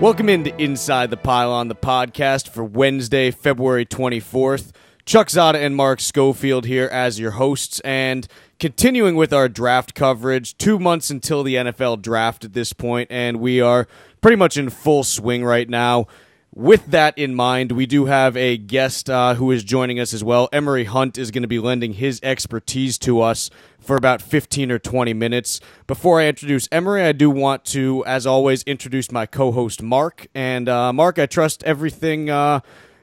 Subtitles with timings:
[0.00, 4.72] Welcome into Inside the Pylon, the podcast for Wednesday, February 24th.
[5.04, 8.26] Chuck Zodda and Mark Schofield here as your hosts, and
[8.58, 10.56] continuing with our draft coverage.
[10.56, 13.86] Two months until the NFL draft at this point, and we are
[14.22, 16.06] pretty much in full swing right now.
[16.52, 20.24] With that in mind, we do have a guest uh, who is joining us as
[20.24, 20.48] well.
[20.52, 24.80] Emory Hunt is going to be lending his expertise to us for about 15 or
[24.80, 25.60] 20 minutes.
[25.86, 30.26] Before I introduce Emory, I do want to, as always, introduce my co host, Mark.
[30.34, 32.60] And uh, Mark, I trust everything uh,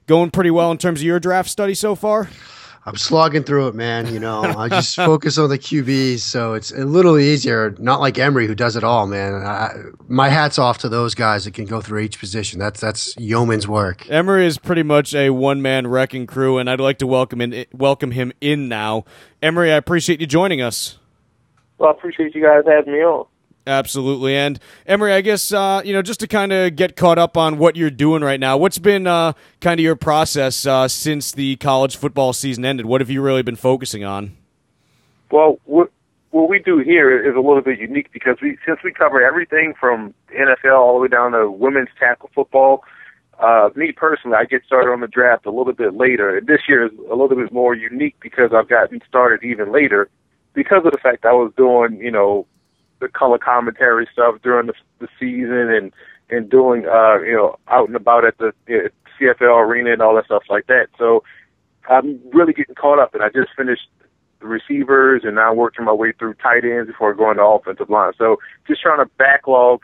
[0.08, 2.30] going pretty well in terms of your draft study so far.
[2.88, 4.14] I'm slogging through it, man.
[4.14, 7.76] You know, I just focus on the QBs, so it's a little easier.
[7.80, 9.34] Not like Emory, who does it all, man.
[9.34, 9.74] I,
[10.08, 12.60] my hat's off to those guys that can go through each position.
[12.60, 14.10] That's that's yeoman's work.
[14.10, 17.66] Emory is pretty much a one man wrecking crew, and I'd like to welcome in
[17.74, 19.04] welcome him in now.
[19.42, 20.98] Emory, I appreciate you joining us.
[21.80, 23.26] Well, I appreciate you guys having me on.
[23.68, 24.36] Absolutely.
[24.36, 27.58] And Emory, I guess uh, you know just to kind of get caught up on
[27.58, 28.58] what you're doing right now.
[28.58, 32.86] What's been uh, kind of your process uh, since the college football season ended?
[32.86, 34.38] What have you really been focusing on?
[35.32, 35.92] Well, what
[36.32, 39.74] what we do here is a little bit unique because we since we cover everything
[39.80, 42.84] from NFL all the way down to women's tackle football.
[43.40, 46.42] Uh, me personally, I get started on the draft a little bit later.
[46.44, 50.10] This year is a little bit more unique because I've gotten started even later
[50.54, 52.48] because of the fact I was doing, you know,
[53.00, 55.94] the color commentary stuff during the, the season and
[56.30, 60.16] and doing uh you know out and about at the uh, CFL arena and all
[60.16, 60.88] that stuff like that.
[60.98, 61.24] So
[61.90, 63.88] I'm really getting caught up, and I just finished
[64.40, 68.14] the receivers, and now working my way through tight ends before going to offensive line.
[68.18, 68.38] So
[68.68, 69.82] just trying to backlog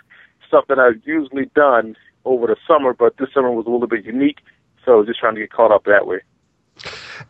[0.48, 1.96] stuff that I've usually done
[2.26, 4.40] over the summer, but this summer was a little bit unique.
[4.86, 6.20] So just trying to get caught up that way.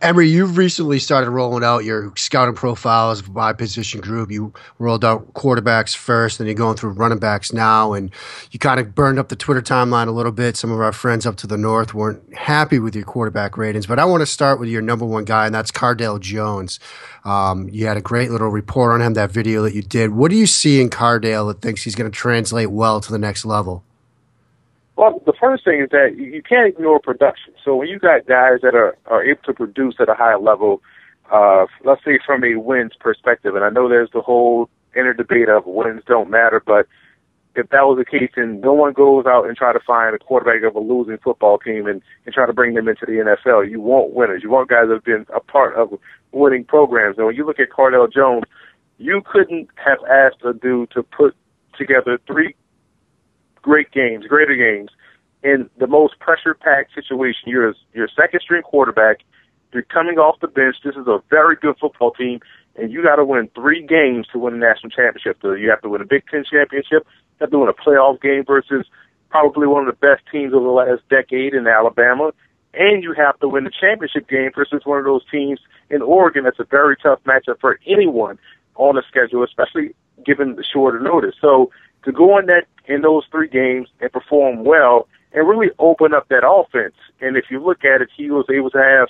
[0.01, 4.31] Emory, you've recently started rolling out your scouting profiles by position group.
[4.31, 8.11] You rolled out quarterbacks first, then you're going through running backs now, and
[8.51, 10.57] you kind of burned up the Twitter timeline a little bit.
[10.57, 13.99] Some of our friends up to the north weren't happy with your quarterback ratings, but
[13.99, 16.79] I want to start with your number one guy, and that's Cardale Jones.
[17.25, 20.11] Um, you had a great little report on him, that video that you did.
[20.11, 23.19] What do you see in Cardale that thinks he's going to translate well to the
[23.19, 23.83] next level?
[24.95, 27.53] Well, the first thing is that you can't ignore production.
[27.63, 30.81] So when you got guys that are, are able to produce at a high level,
[31.31, 35.49] uh, let's say from a wins perspective, and I know there's the whole inner debate
[35.49, 36.87] of wins don't matter, but
[37.55, 40.19] if that was the case, then no one goes out and try to find a
[40.19, 43.69] quarterback of a losing football team and, and try to bring them into the NFL.
[43.69, 44.41] You want winners.
[44.43, 45.93] You want guys that have been a part of
[46.31, 47.17] winning programs.
[47.17, 48.43] And when you look at Cardale Jones,
[48.97, 51.35] you couldn't have asked a dude to put
[51.77, 52.55] together three
[53.63, 54.91] great games, greater games,
[55.41, 57.47] in the most pressure packed situation.
[57.47, 59.21] You're a, you're a second string quarterback.
[59.73, 60.75] You're coming off the bench.
[60.83, 62.39] This is a very good football team,
[62.75, 65.37] and you got to win three games to win a national championship.
[65.41, 67.07] So you have to win a Big Ten championship.
[67.07, 68.85] You have to win a playoff game versus
[69.29, 72.31] probably one of the best teams over the last decade in Alabama.
[72.75, 75.59] And you have to win the championship game versus one of those teams
[75.89, 76.43] in Oregon.
[76.43, 78.37] That's a very tough matchup for anyone
[78.75, 79.95] on the schedule, especially
[80.25, 81.35] given the shorter notice.
[81.41, 81.71] So
[82.05, 86.27] to go in that in those three games and perform well and really open up
[86.29, 86.95] that offense.
[87.21, 89.07] And if you look at it, he was able to have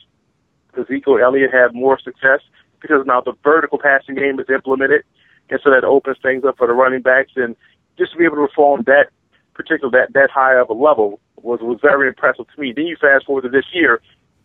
[0.79, 2.39] Ezekiel Elliott have more success
[2.79, 5.03] because now the vertical passing game is implemented,
[5.49, 7.31] and so that opens things up for the running backs.
[7.35, 7.55] And
[7.97, 9.09] just to be able to perform that
[9.53, 12.73] particular that that high of a level was was very impressive to me.
[12.73, 14.01] Then you fast forward to this year,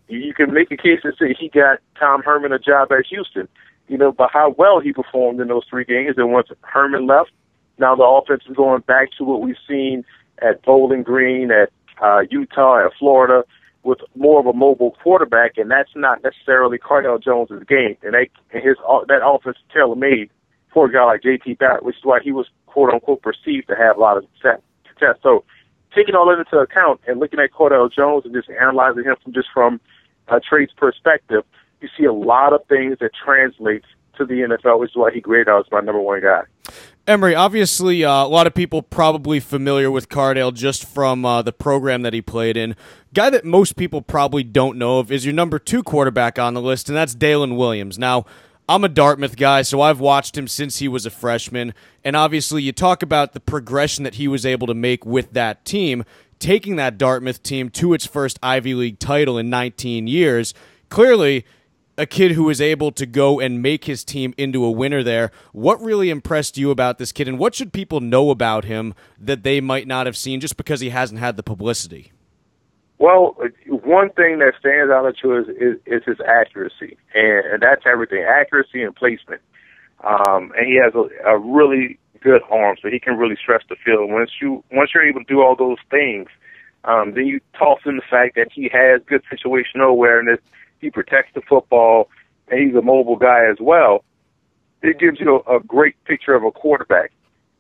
[0.09, 3.49] you can make a case and say he got Tom Herman a job at Houston.
[3.89, 6.17] You know, by how well he performed in those three games.
[6.19, 7.31] And once Herman left,
[7.79, 10.05] now the offense is going back to what we've seen
[10.41, 11.71] at Bowling Green, at
[12.03, 13.45] uh, Utah, at Florida,
[13.83, 17.97] with more of a mobile quarterback, and that's not necessarily Cardale Jones's game.
[18.03, 18.77] And they, his
[19.09, 20.31] that offense tailor made
[20.73, 21.55] for a guy like J.T.
[21.55, 24.25] Barrett, which is why he was quote unquote perceived to have a lot of
[24.87, 25.17] success.
[25.23, 25.45] So
[25.95, 29.33] taking all that into account and looking at Cardale Jones and just analyzing him from
[29.33, 29.81] just from
[30.29, 31.45] a trades perspective,
[31.81, 33.87] you see a lot of things that translates
[34.17, 36.43] to the NFL, which is why he graded out as my number one guy.
[37.09, 41.55] Emory, obviously, uh, a lot of people probably familiar with Cardale just from uh, the
[41.55, 42.77] program that he played in.
[43.15, 46.61] Guy that most people probably don't know of is your number two quarterback on the
[46.61, 47.99] list, and that's Dalyn Williams.
[47.99, 48.27] Now,
[48.69, 51.73] I'm a Dartmouth guy, so I've watched him since he was a freshman.
[52.05, 55.65] And obviously, you talk about the progression that he was able to make with that
[55.65, 56.05] team,
[56.39, 60.53] taking that Dartmouth team to its first Ivy League title in 19 years.
[60.91, 61.47] Clearly,
[61.99, 65.31] a kid who was able to go and make his team into a winner there.
[65.53, 69.43] What really impressed you about this kid, and what should people know about him that
[69.43, 72.13] they might not have seen just because he hasn't had the publicity?
[72.99, 73.37] Well,
[73.67, 78.25] one thing that stands out to us is, is his accuracy, and, and that's everything:
[78.27, 79.43] accuracy and placement.
[80.05, 83.77] Um, and he has a, a really good arm, so he can really stretch the
[83.85, 84.11] field.
[84.11, 86.29] Once you once you're able to do all those things,
[86.85, 90.39] um, then you toss in the fact that he has good situational awareness.
[90.81, 92.09] He protects the football,
[92.49, 94.05] and he's a mobile guy as well.
[94.83, 97.13] It gives you a, a great picture of a quarterback.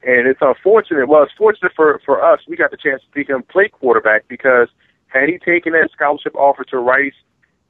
[0.02, 1.08] And it's unfortunate.
[1.08, 2.40] Well, it's fortunate for for us.
[2.46, 4.68] We got the chance to see him play quarterback because
[5.08, 7.14] had he taken that scholarship offer to Rice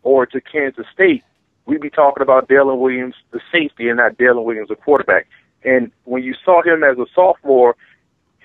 [0.02, 1.24] or to Kansas State,
[1.64, 5.26] we'd be talking about Dalyn Williams, the safety, and not Dalyn Williams, the quarterback.
[5.64, 7.76] And when you saw him as a sophomore,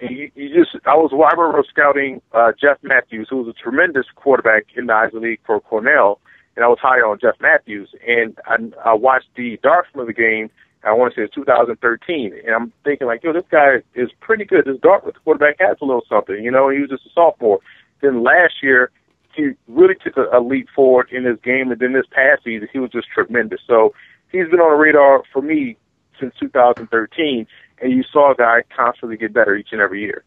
[0.02, 4.06] you, you just I was I remember scouting uh, Jeff Matthews, who was a tremendous
[4.16, 6.20] quarterback in the Ivy League for Cornell,
[6.56, 7.90] and I was high on Jeff Matthews.
[8.08, 10.50] And I, I watched the Dartmouth game
[10.84, 14.44] I want to say it's 2013, and I'm thinking like, yo, this guy is pretty
[14.44, 14.66] good.
[14.66, 16.70] This Dartmouth quarterback has a little something, you know.
[16.70, 17.60] He was just a sophomore.
[18.02, 18.92] Then last year,
[19.34, 22.68] he really took a, a leap forward in his game, and then this past season,
[22.72, 23.62] he was just tremendous.
[23.66, 23.94] So
[24.32, 25.78] he's been on the radar for me
[26.20, 27.48] since 2013,
[27.82, 30.24] and you saw a guy constantly get better each and every year.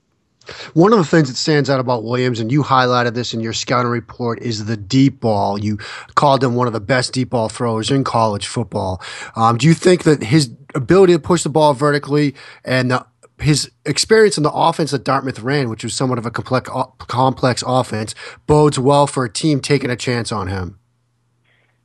[0.75, 3.53] One of the things that stands out about Williams, and you highlighted this in your
[3.53, 5.59] scouting report, is the deep ball.
[5.59, 5.79] You
[6.15, 9.03] called him one of the best deep ball throwers in college football.
[9.35, 12.35] Um, do you think that his ability to push the ball vertically
[12.65, 13.07] and the,
[13.39, 17.63] his experience in the offense that Dartmouth ran, which was somewhat of a complex, complex
[17.67, 18.15] offense,
[18.47, 20.79] bodes well for a team taking a chance on him?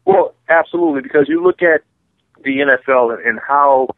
[0.05, 1.81] Well, absolutely, because you look at
[2.43, 3.89] the NFL and, and how–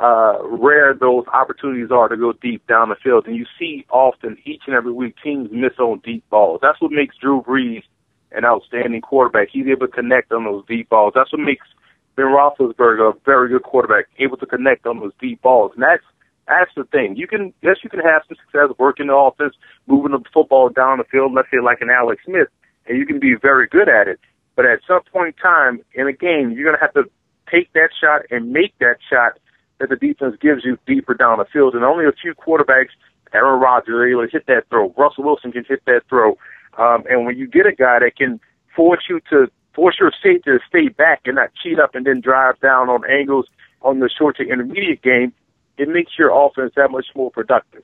[0.00, 3.26] uh, rare those opportunities are to go deep down the field.
[3.26, 6.60] And you see often each and every week teams miss on deep balls.
[6.62, 7.82] That's what makes Drew Brees
[8.30, 9.48] an outstanding quarterback.
[9.50, 11.12] He's able to connect on those deep balls.
[11.16, 11.66] That's what makes
[12.14, 15.72] Ben Roethlisberger a very good quarterback, able to connect on those deep balls.
[15.74, 16.02] And that's
[16.46, 17.16] that's the thing.
[17.16, 19.54] You can yes, you can have some success working the offense,
[19.86, 22.48] moving the football down the field, let's say like an Alex Smith,
[22.86, 24.20] and you can be very good at it.
[24.56, 27.10] But at some point in time in a game, you're gonna have to
[27.50, 29.38] take that shot and make that shot
[29.78, 31.74] that the defense gives you deeper down the field.
[31.74, 32.90] And only a few quarterbacks,
[33.32, 34.92] Aaron Rodgers, are able to hit that throw.
[34.96, 36.36] Russell Wilson can hit that throw.
[36.76, 38.40] Um, and when you get a guy that can
[38.74, 42.20] force you to force your safety to stay back and not cheat up and then
[42.20, 43.46] drive down on angles
[43.82, 45.32] on the short to intermediate game,
[45.76, 47.82] it makes your offense that much more productive.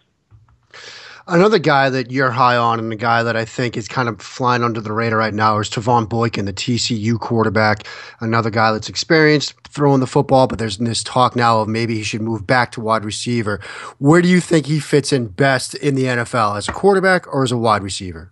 [1.26, 4.20] Another guy that you're high on, and the guy that I think is kind of
[4.20, 7.86] flying under the radar right now, is Trevone Boykin, the TCU quarterback.
[8.20, 12.02] Another guy that's experienced throwing the football, but there's this talk now of maybe he
[12.02, 13.58] should move back to wide receiver.
[13.98, 17.42] Where do you think he fits in best in the NFL, as a quarterback or
[17.42, 18.30] as a wide receiver?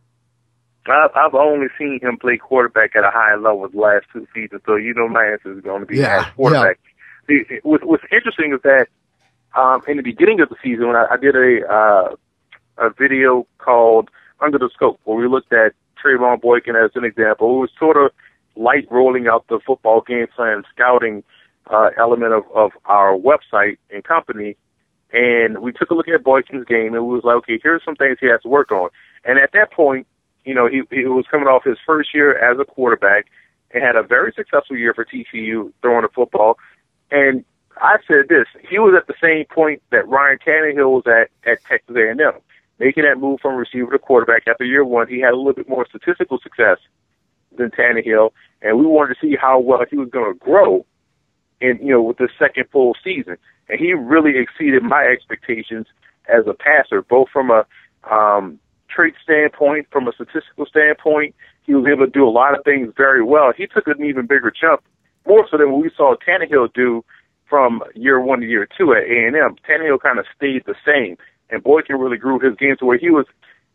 [0.87, 4.61] I've, I've only seen him play quarterback at a high level the last two seasons,
[4.67, 6.79] so you know my answer is going to be yeah, quarterback.
[7.29, 7.59] Yeah.
[7.63, 8.89] what's, what's interesting is that
[9.55, 12.17] um, in the beginning of the season, when I, I did a uh,
[12.79, 14.11] a video called
[14.41, 15.73] Under the Scope, where we looked at
[16.03, 17.57] Trevone Boykin as an example.
[17.57, 18.11] It was sort of
[18.57, 21.23] light rolling out the football game plan scouting
[21.71, 24.57] uh, element of, of our website and company.
[25.13, 27.97] And we took a look at Boykin's game and we was like, okay, here's some
[27.97, 28.89] things he has to work on.
[29.25, 30.07] And at that point,
[30.45, 33.27] you know, he, he was coming off his first year as a quarterback
[33.73, 36.59] and had a very successful year for TCU throwing the football.
[37.11, 37.45] And
[37.77, 41.63] I said this, he was at the same point that Ryan Tannehill was at at
[41.65, 42.41] Texas A&M
[42.79, 45.69] making that move from receiver to quarterback after year one, he had a little bit
[45.69, 46.79] more statistical success
[47.57, 48.31] than Tannehill,
[48.63, 50.87] and we wanted to see how well he was going to grow
[51.61, 53.37] in you know with the second full season.
[53.69, 55.87] And he really exceeded my expectations
[56.29, 57.65] as a passer, both from a
[58.11, 61.35] um, trait standpoint, from a statistical standpoint.
[61.65, 63.53] He was able to do a lot of things very well.
[63.57, 64.83] He took an even bigger jump,
[65.27, 67.05] more so than what we saw Tannehill do
[67.49, 69.57] from year one to year two at A&M.
[69.69, 71.17] Tannehill kind of stayed the same
[71.53, 73.27] and Boykin really grew his game to where he was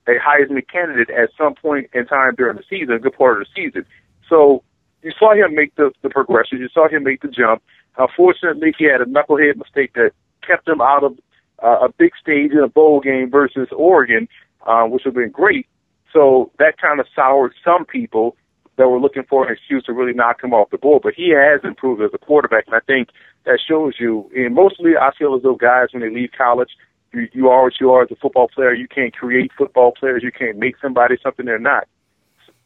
[0.07, 3.48] a Heisman candidate at some point in time during the season, a good part of
[3.48, 3.86] the season.
[4.29, 4.63] So
[5.03, 6.60] you saw him make the, the progression.
[6.60, 7.62] You saw him make the jump.
[7.98, 10.12] Unfortunately, he had a knucklehead mistake that
[10.46, 11.17] kept him out of
[11.63, 14.27] uh, a big stage in a bowl game versus Oregon,
[14.65, 15.67] uh, which would have been great.
[16.13, 18.36] So that kind of soured some people
[18.77, 21.01] that were looking for an excuse to really knock him off the board.
[21.03, 23.10] But he has improved as a quarterback, and I think
[23.46, 24.29] that shows you.
[24.36, 26.69] And mostly, I feel as though guys when they leave college,
[27.14, 28.74] you, you are what you are as a football player.
[28.74, 30.24] You can't create football players.
[30.24, 31.88] You can't make somebody something they're not.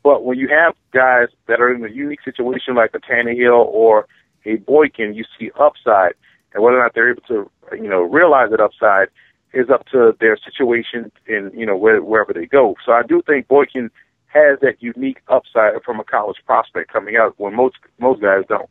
[0.04, 4.08] But when you have guys that are in a unique situation like a Tannehill or
[4.46, 6.14] a Boykin, you see upside.
[6.54, 9.10] And whether or not they're able to, you know, realize that upside
[9.54, 12.76] is up to their situation in, you know, where, wherever they go.
[12.86, 13.92] So I do think Boykin
[14.28, 18.70] has that unique upside from a college prospect coming out when most most guys don't.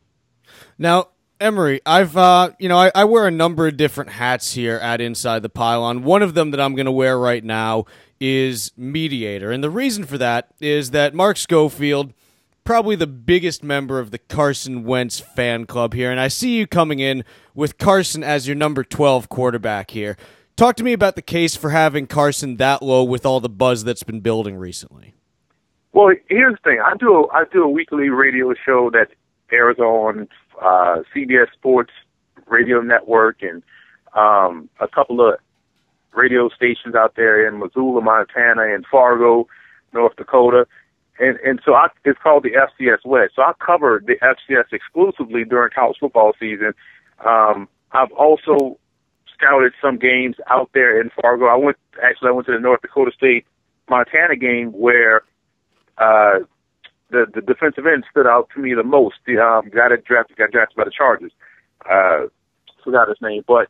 [0.77, 1.09] Now,
[1.41, 5.01] Emory, I've uh, you know I, I, wear a number of different hats here at
[5.01, 6.03] Inside the Pylon.
[6.03, 7.85] One of them that I'm going to wear right now
[8.19, 12.13] is mediator, and the reason for that is that Mark Schofield,
[12.63, 16.67] probably the biggest member of the Carson Wentz fan club here, and I see you
[16.67, 20.17] coming in with Carson as your number 12 quarterback here.
[20.55, 23.83] Talk to me about the case for having Carson that low with all the buzz
[23.83, 25.15] that's been building recently.
[25.91, 26.79] Well, here's the thing.
[26.85, 29.09] I do a, I do a weekly radio show that
[29.59, 30.27] on
[30.61, 31.91] uh, CBS Sports
[32.47, 33.63] Radio Network and
[34.13, 35.35] um, a couple of
[36.13, 39.47] radio stations out there in Missoula, Montana, and Fargo,
[39.93, 40.67] North Dakota.
[41.19, 43.33] And and so I, it's called the FCS West.
[43.35, 46.73] So I covered the FCS exclusively during college football season.
[47.25, 48.77] Um, I've also
[49.33, 51.45] scouted some games out there in Fargo.
[51.45, 53.45] I went actually I went to the North Dakota State
[53.89, 55.23] Montana game where
[55.97, 56.39] uh,
[57.11, 59.15] the the defensive end stood out to me the most.
[59.25, 61.31] The um, guy that drafted got drafted by the Chargers.
[61.89, 62.27] Uh,
[62.83, 63.67] forgot his name, but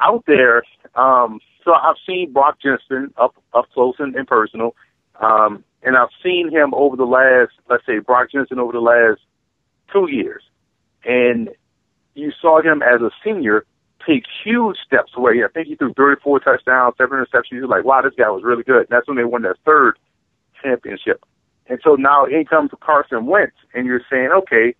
[0.00, 0.62] out there,
[0.94, 4.74] um, so I've seen Brock Jensen up up close and, and personal,
[5.20, 9.20] um, and I've seen him over the last, let's say, Brock Jensen over the last
[9.92, 10.42] two years,
[11.04, 11.50] and
[12.14, 13.64] you saw him as a senior
[14.06, 15.42] take huge steps away.
[15.44, 17.52] I think he threw 34 touchdowns, seven interceptions.
[17.52, 18.80] You're like, wow, this guy was really good.
[18.80, 19.98] And that's when they won their third
[20.62, 21.24] championship.
[21.68, 24.74] And so now in comes Carson Wentz, and you're saying, okay,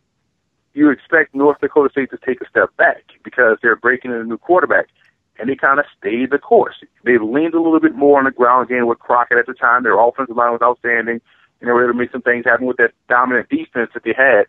[0.75, 4.25] you expect North Dakota State to take a step back because they're breaking in a
[4.25, 4.87] new quarterback.
[5.40, 6.83] And they kind of stayed the course.
[7.04, 9.85] They leaned a little bit more on the ground game with Crockett at the time.
[9.85, 11.21] Their offensive line was outstanding,
[11.61, 14.14] and they were able to make some things happen with that dominant defense that they
[14.16, 14.47] had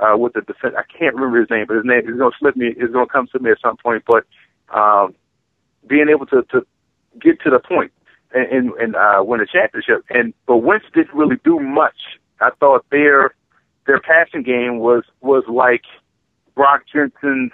[0.00, 0.74] uh, with the defense.
[0.76, 2.68] I can't remember his name, but his name is going to slip me.
[2.68, 4.02] Is going to come to me at some point.
[4.04, 4.24] But
[4.76, 5.14] um,
[5.86, 6.66] being able to to
[7.20, 7.92] get to the point
[8.34, 12.18] and and, uh, win a championship, and but Wentz didn't really do much.
[12.40, 13.34] I thought their
[13.86, 15.82] their passing game was was like
[16.54, 17.52] Brock Jensen's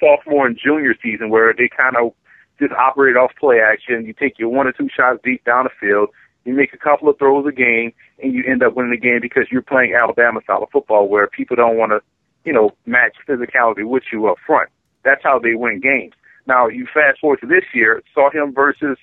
[0.00, 2.12] sophomore and junior season, where they kind of
[2.58, 4.06] just operate off play action.
[4.06, 6.10] You take your one or two shots deep down the field,
[6.44, 7.92] you make a couple of throws a game,
[8.22, 11.26] and you end up winning the game because you're playing Alabama style of football, where
[11.26, 12.00] people don't want to,
[12.44, 14.70] you know, match physicality with you up front.
[15.04, 16.14] That's how they win games.
[16.46, 18.96] Now you fast forward to this year, saw him versus,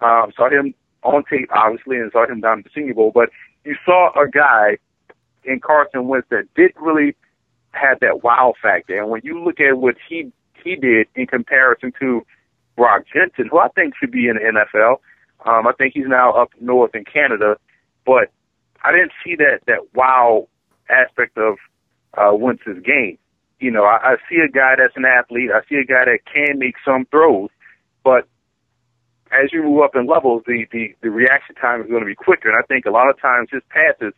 [0.00, 3.30] um, saw him on tape obviously, and saw him down at the Senior Bowl, but
[3.64, 4.78] you saw a guy
[5.44, 7.16] in Carson Wentz that didn't really
[7.72, 8.98] have that wow factor.
[8.98, 10.32] And when you look at what he
[10.64, 12.24] he did in comparison to
[12.76, 14.96] Brock Jensen, who I think should be in the NFL,
[15.46, 17.56] um, I think he's now up north in Canada,
[18.04, 18.30] but
[18.82, 20.48] I didn't see that that wow
[20.88, 21.56] aspect of
[22.16, 23.18] uh, Wentz's game.
[23.60, 25.50] You know, I, I see a guy that's an athlete.
[25.52, 27.50] I see a guy that can make some throws,
[28.04, 28.28] but
[29.32, 32.14] as you move up in levels, the the, the reaction time is going to be
[32.14, 32.48] quicker.
[32.48, 34.14] And I think a lot of times his passes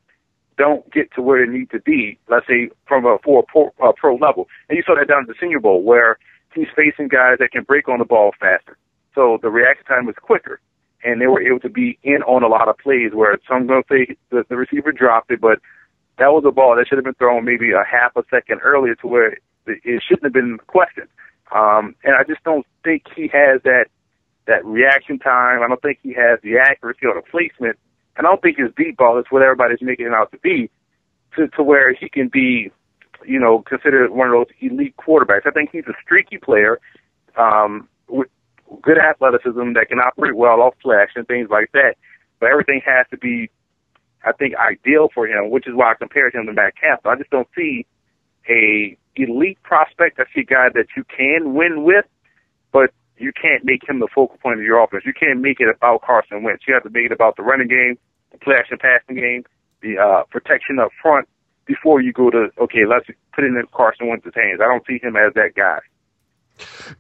[0.56, 2.18] don't get to where they need to be.
[2.28, 5.22] Let's say from a for a pro, a pro level, and you saw that down
[5.22, 6.18] at the Senior Bowl where
[6.54, 8.76] he's facing guys that can break on the ball faster.
[9.14, 10.60] So the reaction time was quicker,
[11.02, 13.82] and they were able to be in on a lot of plays where some going
[13.82, 15.58] to say the, the receiver dropped it, but
[16.18, 18.94] that was a ball that should have been thrown maybe a half a second earlier
[18.96, 21.08] to where it shouldn't have been questioned.
[21.54, 23.86] Um, and I just don't think he has that
[24.50, 25.62] that reaction time.
[25.62, 27.78] I don't think he has the accuracy or the placement.
[28.16, 30.68] And I don't think his deep ball is what everybody's making it out to be,
[31.36, 32.70] to to where he can be,
[33.24, 35.46] you know, considered one of those elite quarterbacks.
[35.46, 36.80] I think he's a streaky player
[37.38, 38.28] um, with
[38.82, 41.94] good athleticism that can operate well off play action, things like that.
[42.40, 43.50] But everything has to be,
[44.24, 47.10] I think, ideal for him, which is why I compared him to Matt Cassel.
[47.10, 47.86] I just don't see
[48.48, 50.18] a elite prospect.
[50.18, 52.06] I see a guy that you can win with,
[52.72, 55.04] but you can't make him the focal point of your offense.
[55.04, 56.64] You can't make it about Carson Wentz.
[56.66, 57.98] You have to make it about the running game,
[58.32, 59.44] the play action passing game,
[59.82, 61.28] the uh, protection up front
[61.66, 64.60] before you go to okay, let's put it in Carson Wentz's hands.
[64.62, 65.78] I don't see him as that guy.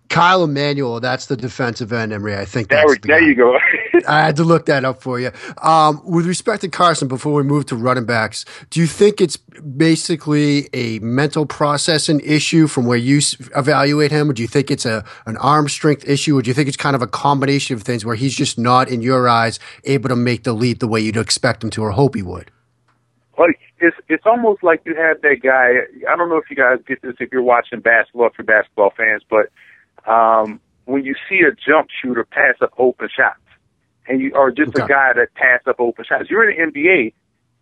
[0.08, 2.36] Kyle Emanuel, that's the defensive end, Emory.
[2.36, 3.58] I think that's there, the there you go.
[4.08, 5.30] I had to look that up for you.
[5.62, 9.36] Um, with respect to Carson, before we move to running backs, do you think it's
[9.36, 13.20] basically a mental processing issue from where you
[13.56, 16.54] evaluate him, or do you think it's a an arm strength issue, or do you
[16.54, 19.58] think it's kind of a combination of things where he's just not, in your eyes,
[19.84, 22.50] able to make the leap the way you'd expect him to or hope he would?
[23.40, 25.80] Well, it's it's almost like you have that guy.
[26.06, 29.22] I don't know if you guys get this if you're watching basketball, for basketball fans,
[29.30, 29.48] but
[30.06, 33.40] um, when you see a jump shooter pass up open shots,
[34.06, 34.84] and you are just Okay.
[34.84, 37.14] a guy that pass up open shots, you're in the NBA.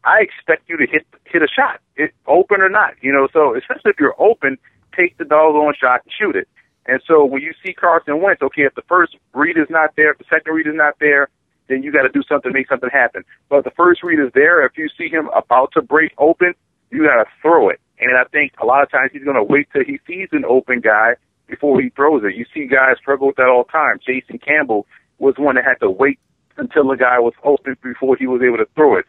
[0.03, 2.95] I expect you to hit hit a shot, it, open or not.
[3.01, 4.59] You know, so especially if you're open,
[4.97, 6.49] take the doggone shot and shoot it.
[6.87, 10.11] And so when you see Carson Wentz, okay, if the first read is not there,
[10.11, 11.29] if the second read is not there,
[11.69, 13.25] then you got to do something make something happen.
[13.49, 16.55] But the first read is there, if you see him about to break open,
[16.91, 17.81] you got to throw it.
[18.01, 20.45] And I think a lot of times he's going to wait till he sees an
[20.45, 21.15] open guy
[21.47, 22.37] before he throws it.
[22.37, 23.99] You see guys struggle with that all the time.
[24.05, 24.87] Jason Campbell
[25.19, 26.19] was one that had to wait
[26.57, 29.05] until the guy was open before he was able to throw it.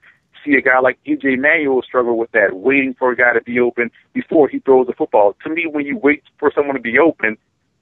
[0.45, 3.59] See a guy like EJ Manuel struggle with that, waiting for a guy to be
[3.59, 5.35] open before he throws the football.
[5.43, 7.37] To me, when you wait for someone to be open,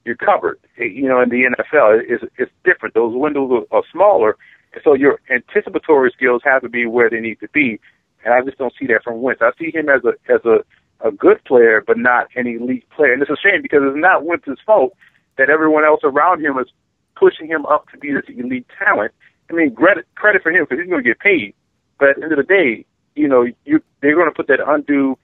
[0.05, 0.59] you're covered.
[0.77, 2.95] You know, in the NFL, it's it's different.
[2.95, 4.37] Those windows are, are smaller,
[4.73, 7.79] and so your anticipatory skills have to be where they need to be.
[8.23, 9.41] And I just don't see that from Wentz.
[9.41, 10.63] I see him as a as a
[11.07, 13.13] a good player, but not an elite player.
[13.13, 14.93] And it's a shame because it's not Wentz's fault
[15.37, 16.67] that everyone else around him is
[17.15, 19.13] pushing him up to be this elite talent.
[19.49, 21.53] I mean, credit credit for him because he's going to get paid.
[21.99, 24.59] But at the end of the day, you know, you they're going to put that
[24.65, 25.17] undue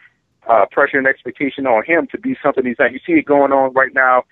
[0.48, 2.94] uh, pressure and expectation on him to be something he's not.
[2.94, 4.24] You see it going on right now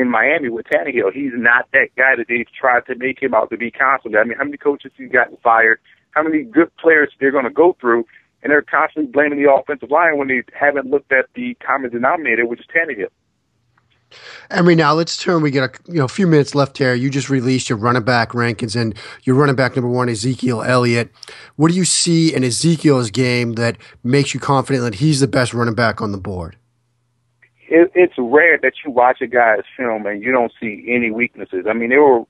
[0.00, 1.12] in Miami with Tannehill.
[1.12, 4.18] He's not that guy that they've tried to make him out to be constantly.
[4.18, 5.78] I mean, how many coaches he's gotten fired?
[6.10, 8.04] How many good players they're going to go through?
[8.42, 12.46] And they're constantly blaming the offensive line when they haven't looked at the common denominator,
[12.46, 13.08] which is Tannehill.
[14.50, 15.42] Emory, now let's turn.
[15.42, 16.94] We get a you know a few minutes left here.
[16.94, 21.10] You just released your running back rankings, and your running back number one, Ezekiel Elliott.
[21.56, 25.54] What do you see in Ezekiel's game that makes you confident that he's the best
[25.54, 26.56] running back on the board?
[27.68, 31.66] It, it's rare that you watch a guy's film and you don't see any weaknesses.
[31.68, 32.24] I mean, there were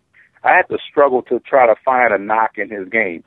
[0.44, 3.24] I had to struggle to try to find a knock in his game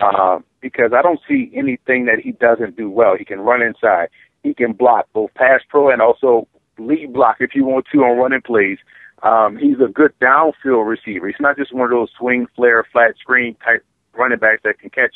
[0.00, 3.16] uh, because I don't see anything that he doesn't do well.
[3.18, 4.08] He can run inside.
[4.44, 6.46] He can block both pass pro and also
[6.78, 8.78] lead block if you want to on running plays.
[9.22, 11.26] Um, he's a good downfield receiver.
[11.26, 14.90] He's not just one of those swing, flare, flat screen type running backs that can
[14.90, 15.14] catch,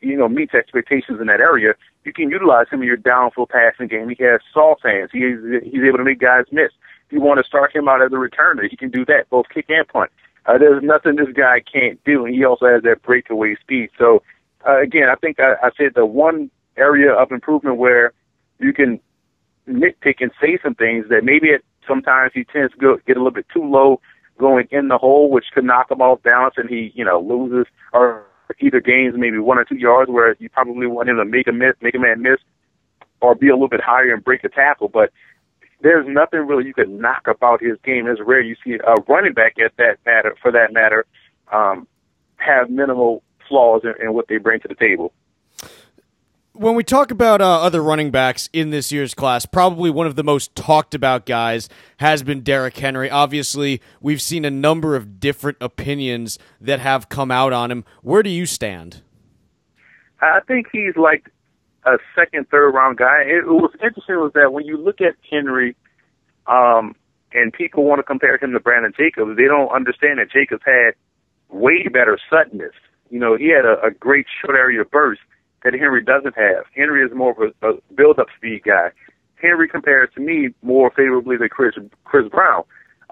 [0.00, 1.74] you know, meets expectations in that area.
[2.04, 4.08] You can utilize him in your downfield passing game.
[4.08, 5.10] He has soft hands.
[5.12, 6.70] He is, he's able to make guys miss.
[7.06, 9.46] If you want to start him out as a returner, he can do that, both
[9.52, 10.10] kick and punt.
[10.46, 13.90] Uh, there's nothing this guy can't do, and he also has that breakaway speed.
[13.98, 14.22] So,
[14.66, 18.12] uh, again, I think I, I said the one area of improvement where
[18.58, 19.00] you can
[19.68, 23.20] nitpick and say some things that maybe it, sometimes he tends to go, get a
[23.20, 24.00] little bit too low
[24.38, 27.66] going in the hole, which could knock him off balance and he, you know, loses
[27.92, 28.24] or
[28.60, 31.52] either gains maybe one or two yards where you probably want him to make a
[31.52, 32.38] miss, make a man miss,
[33.20, 34.88] or be a little bit higher and break a tackle.
[34.88, 35.10] But
[35.80, 38.06] there's nothing really you could knock about his game.
[38.06, 41.06] It's rare you see a running back at that matter, for that matter,
[41.52, 41.86] um,
[42.36, 45.12] have minimal flaws in, in what they bring to the table
[46.58, 50.16] when we talk about uh, other running backs in this year's class, probably one of
[50.16, 51.68] the most talked about guys
[51.98, 53.08] has been Derrick Henry.
[53.08, 57.84] Obviously, we've seen a number of different opinions that have come out on him.
[58.02, 59.02] Where do you stand?
[60.20, 61.30] I think he's like
[61.84, 63.22] a second, third round guy.
[63.22, 65.76] It, was interesting was that when you look at Henry,
[66.48, 66.96] um,
[67.32, 70.94] and people want to compare him to Brandon Jacobs, they don't understand that Jacobs had
[71.50, 72.74] way better suddenness.
[73.10, 75.20] You know, he had a, a great short area burst
[75.70, 76.64] that Henry doesn't have.
[76.74, 78.88] Henry is more of a, a build-up speed guy.
[79.40, 82.64] Henry compares to me more favorably than Chris Chris Brown.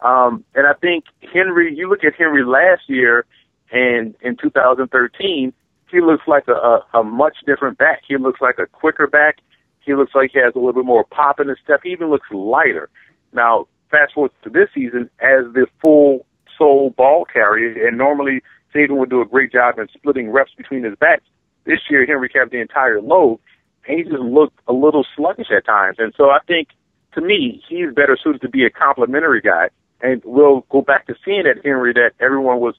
[0.03, 3.27] Um, and I think Henry, you look at Henry last year
[3.71, 5.53] and in 2013,
[5.91, 8.03] he looks like a, a, a much different back.
[8.09, 9.37] He looks like a quicker back.
[9.81, 11.81] He looks like he has a little bit more pop in his step.
[11.85, 12.89] He even looks lighter.
[13.33, 16.27] Now, fast forward to this season as the full
[16.59, 18.43] sole ball carrier, and normally
[18.75, 21.23] Saban would do a great job in splitting reps between his backs.
[21.67, 23.41] This year, Henry kept the entire load,
[23.87, 25.97] and he just looked a little sluggish at times.
[25.99, 26.69] And so I think,
[27.15, 29.69] to me, he's better suited to be a complementary guy.
[30.01, 32.77] And we'll go back to seeing that Henry that everyone was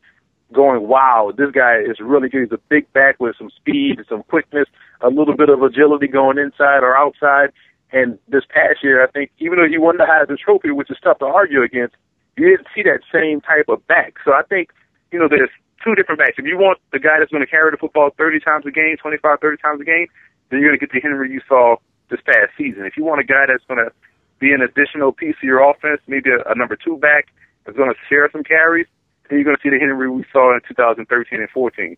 [0.53, 2.43] going, wow, this guy is really good.
[2.43, 4.67] He's a big back with some speed, and some quickness,
[5.01, 7.51] a little bit of agility going inside or outside.
[7.91, 10.97] And this past year, I think, even though he won the Heisman Trophy, which is
[11.03, 11.95] tough to argue against,
[12.37, 14.15] you didn't see that same type of back.
[14.23, 14.69] So I think,
[15.11, 15.49] you know, there's
[15.83, 16.35] two different backs.
[16.37, 18.97] If you want the guy that's going to carry the football 30 times a game,
[19.01, 20.07] 25, 30 times a game,
[20.49, 21.77] then you're going to get the Henry you saw
[22.09, 22.85] this past season.
[22.85, 23.91] If you want a guy that's going to
[24.39, 27.27] be an additional piece of your offense, maybe a, a number two back
[27.65, 28.87] that's going to share some carries,
[29.29, 31.97] then you're going to see the Henry we saw in 2013 and 14.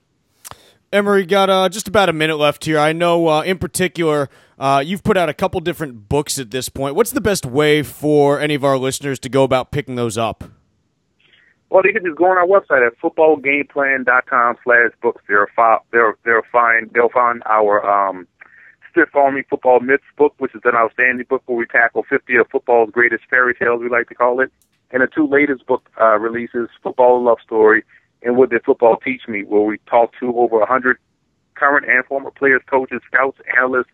[0.91, 2.79] Emory, got uh, just about a minute left here.
[2.79, 6.67] I know, uh, in particular, uh, you've put out a couple different books at this
[6.67, 6.95] point.
[6.95, 10.43] What's the best way for any of our listeners to go about picking those up?
[11.69, 15.21] Well, they can just go on our website at footballgameplan.com slash books.
[15.27, 18.27] They'll, fi- they'll, they'll find they'll find our um,
[18.91, 22.47] Stiff Army Football Myths book, which is an outstanding book where we tackle 50 of
[22.51, 24.51] football's greatest fairy tales, we like to call it.
[24.91, 27.83] And the two latest book uh, releases, Football Love Story
[28.23, 30.97] and What Did Football Teach Me, where we talk to over 100
[31.53, 33.91] current and former players, coaches, scouts, analysts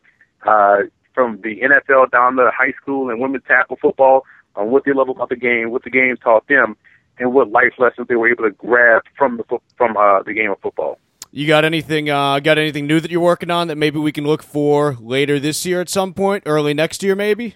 [0.47, 0.77] uh,
[1.13, 4.23] from the NFL down to high school and women's tackle football
[4.55, 6.77] on what they love about the game, what the game taught them
[7.19, 10.51] and what life lessons they were able to grab from the from uh, the game
[10.51, 10.99] of football.
[11.31, 12.09] You got anything?
[12.09, 15.39] Uh, got anything new that you're working on that maybe we can look for later
[15.39, 17.55] this year at some point, early next year, maybe?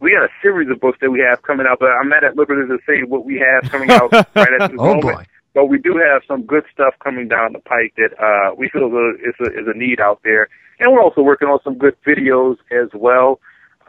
[0.00, 2.36] We got a series of books that we have coming out, but I'm not at
[2.36, 5.02] liberty to say what we have coming out right at this oh moment.
[5.02, 5.26] Boy.
[5.52, 8.86] But we do have some good stuff coming down the pike that uh, we feel
[8.86, 10.48] is a, is a need out there,
[10.80, 13.38] and we're also working on some good videos as well.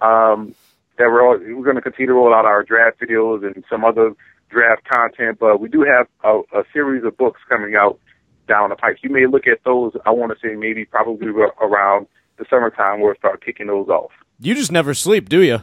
[0.01, 0.53] Um,
[0.97, 3.83] that we're all, we're going to continue to roll out our draft videos and some
[3.83, 4.13] other
[4.49, 5.37] draft content.
[5.39, 7.99] But we do have a, a series of books coming out
[8.47, 8.97] down the pike.
[9.01, 9.93] You may look at those.
[10.05, 14.11] I want to say maybe probably around the summertime we'll start kicking those off.
[14.39, 15.59] You just never sleep, do you?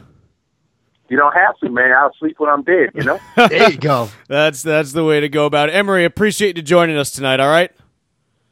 [1.09, 1.91] You don't have to, man.
[1.91, 2.89] I'll sleep when I'm dead.
[2.95, 3.19] You know.
[3.35, 4.09] there you go.
[4.27, 5.73] That's that's the way to go about it.
[5.73, 7.39] Emory, appreciate you joining us tonight.
[7.39, 7.71] All right.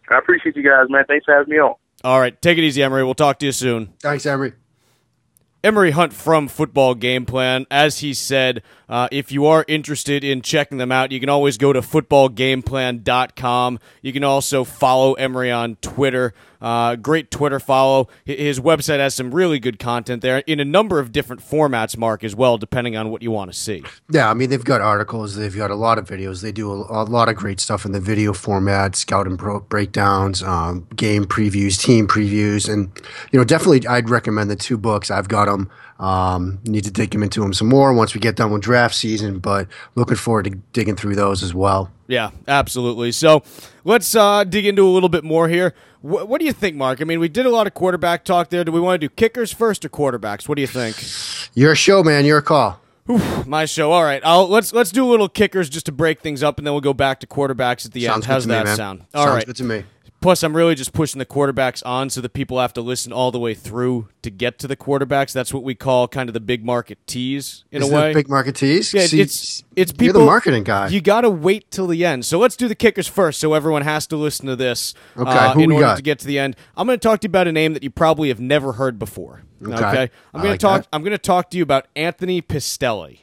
[0.10, 1.06] I appreciate you guys, man.
[1.08, 1.76] Thanks for having me on.
[2.04, 3.04] All right, take it easy, Emory.
[3.04, 3.94] We'll talk to you soon.
[4.02, 4.54] Thanks, Emory.
[5.64, 7.68] Emory Hunt from Football Game Plan.
[7.70, 11.58] As he said, uh, if you are interested in checking them out, you can always
[11.58, 13.80] go to footballgameplan.com.
[14.02, 16.34] You can also follow Emory on Twitter.
[16.62, 18.08] Uh, great Twitter follow.
[18.24, 22.24] His website has some really good content there in a number of different formats, Mark,
[22.24, 23.84] as well, depending on what you want to see.
[24.10, 26.42] Yeah, I mean, they've got articles, they've got a lot of videos.
[26.42, 29.60] They do a, a lot of great stuff in the video format, scout and pro
[29.62, 32.72] breakdowns, um, game previews, team previews.
[32.72, 32.92] And,
[33.32, 35.10] you know, definitely I'd recommend the two books.
[35.10, 35.70] I've got them.
[36.02, 39.38] Um, need to dig into them some more once we get done with draft season,
[39.38, 41.92] but looking forward to digging through those as well.
[42.08, 43.12] Yeah, absolutely.
[43.12, 43.44] So
[43.84, 45.76] let's uh, dig into a little bit more here.
[46.02, 47.02] Wh- what do you think, Mark?
[47.02, 48.64] I mean, we did a lot of quarterback talk there.
[48.64, 50.50] Do we want to do kickers first or quarterbacks?
[50.50, 50.98] What do you think?
[51.54, 52.26] Your show, man.
[52.26, 52.82] Your call.
[53.08, 53.92] Oof, my show.
[53.92, 56.66] All right, I'll, let's let's do a little kickers just to break things up, and
[56.66, 58.26] then we'll go back to quarterbacks at the Sounds end.
[58.26, 59.06] How's that me, sound?
[59.14, 59.46] All Sounds right.
[59.46, 59.84] good to me.
[60.22, 63.32] Plus, I'm really just pushing the quarterbacks on so that people have to listen all
[63.32, 65.34] the way through to get to the quarterbacks.
[65.34, 68.14] That's what we call kind of the big market tease in Is a way.
[68.14, 68.94] Big market tease.
[68.94, 70.06] Yeah, See, it's it's people.
[70.06, 70.90] You're the marketing guy.
[70.90, 72.24] You got to wait till the end.
[72.26, 75.58] So let's do the kickers first, so everyone has to listen to this Okay, uh,
[75.58, 75.96] in order got?
[75.98, 76.56] to get to the end.
[76.78, 79.00] I'm going to talk to you about a name that you probably have never heard
[79.00, 79.42] before.
[79.64, 79.74] Okay.
[79.74, 80.82] I'm I going to like talk.
[80.84, 80.88] that.
[80.94, 83.22] I'm going to talk to you about Anthony Pistelli.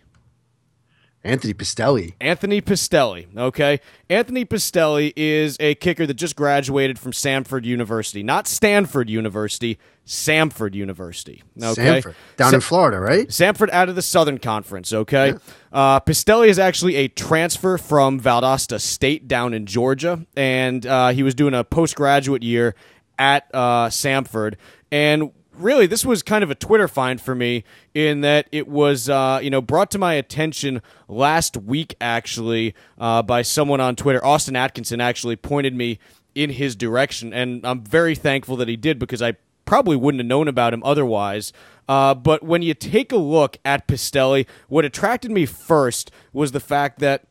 [1.29, 2.15] Anthony Pistelli.
[2.21, 3.27] Anthony Pistelli.
[3.37, 9.79] Okay, Anthony Pistelli is a kicker that just graduated from Samford University, not Stanford University,
[10.07, 11.43] Samford University.
[11.63, 12.15] Okay, Sanford.
[12.37, 13.29] Down Sa- in Florida, right?
[13.29, 15.35] Samford out of the Southern Conference, okay?
[15.71, 21.23] Uh, Pistelli is actually a transfer from Valdosta State down in Georgia, and uh, he
[21.23, 22.75] was doing a postgraduate year
[23.19, 24.55] at uh, Samford.
[24.91, 29.09] And really, this was kind of a Twitter find for me in that it was,
[29.09, 34.25] uh, you know, brought to my attention last week, actually, uh, by someone on Twitter.
[34.25, 35.99] Austin Atkinson actually pointed me
[36.35, 40.27] in his direction, and I'm very thankful that he did because I probably wouldn't have
[40.27, 41.53] known about him otherwise.
[41.89, 46.61] Uh, but when you take a look at Pistelli, what attracted me first was the
[46.61, 47.25] fact that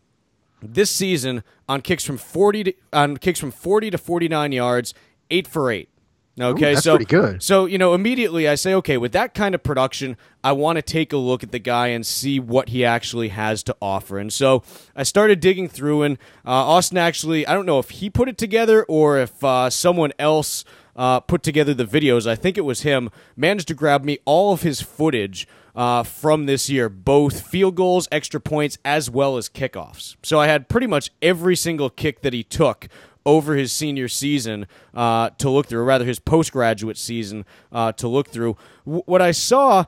[0.62, 4.94] this season on kicks from 40 to, on kicks from 40 to 49 yards,
[5.30, 5.90] 8 for 8.
[6.40, 7.42] Okay, that's so pretty good.
[7.42, 10.82] So, you know, immediately I say, okay, with that kind of production, I want to
[10.84, 14.20] take a look at the guy and see what he actually has to offer.
[14.20, 14.62] And so
[14.96, 18.38] I started digging through, and uh, Austin actually, I don't know if he put it
[18.38, 20.64] together or if uh, someone else
[20.96, 22.28] uh, put together the videos.
[22.28, 26.48] I think it was him, managed to grab me all of his footage uh, from
[26.48, 30.16] this year, both field goals, extra points, as well as kickoffs.
[30.24, 32.88] So I had pretty much every single kick that he took
[33.28, 38.08] over his senior season uh, to look through, or rather his postgraduate season uh, to
[38.08, 38.56] look through.
[38.86, 39.84] W- what I saw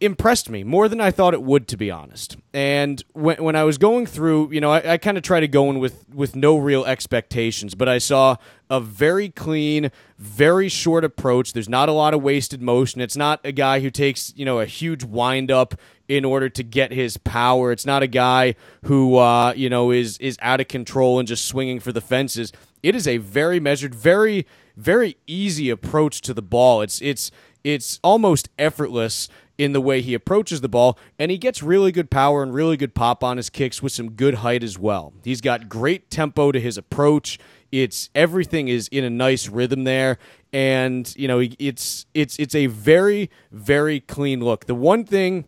[0.00, 2.36] impressed me more than I thought it would, to be honest.
[2.52, 5.48] And when, when I was going through, you know, I, I kind of try to
[5.48, 8.36] go in with, with no real expectations, but I saw
[8.68, 11.52] a very clean, very short approach.
[11.52, 13.00] There's not a lot of wasted motion.
[13.00, 15.74] It's not a guy who takes, you know, a huge wind up
[16.08, 17.72] in order to get his power.
[17.72, 21.46] It's not a guy who, uh, you know, is is out of control and just
[21.46, 22.52] swinging for the fences.
[22.82, 26.82] It is a very measured, very very easy approach to the ball.
[26.82, 27.30] It's it's
[27.62, 32.10] it's almost effortless in the way he approaches the ball, and he gets really good
[32.10, 35.12] power and really good pop on his kicks with some good height as well.
[35.22, 37.38] He's got great tempo to his approach.
[37.70, 40.18] It's everything is in a nice rhythm there,
[40.52, 44.66] and you know it's it's it's a very very clean look.
[44.66, 45.46] The one thing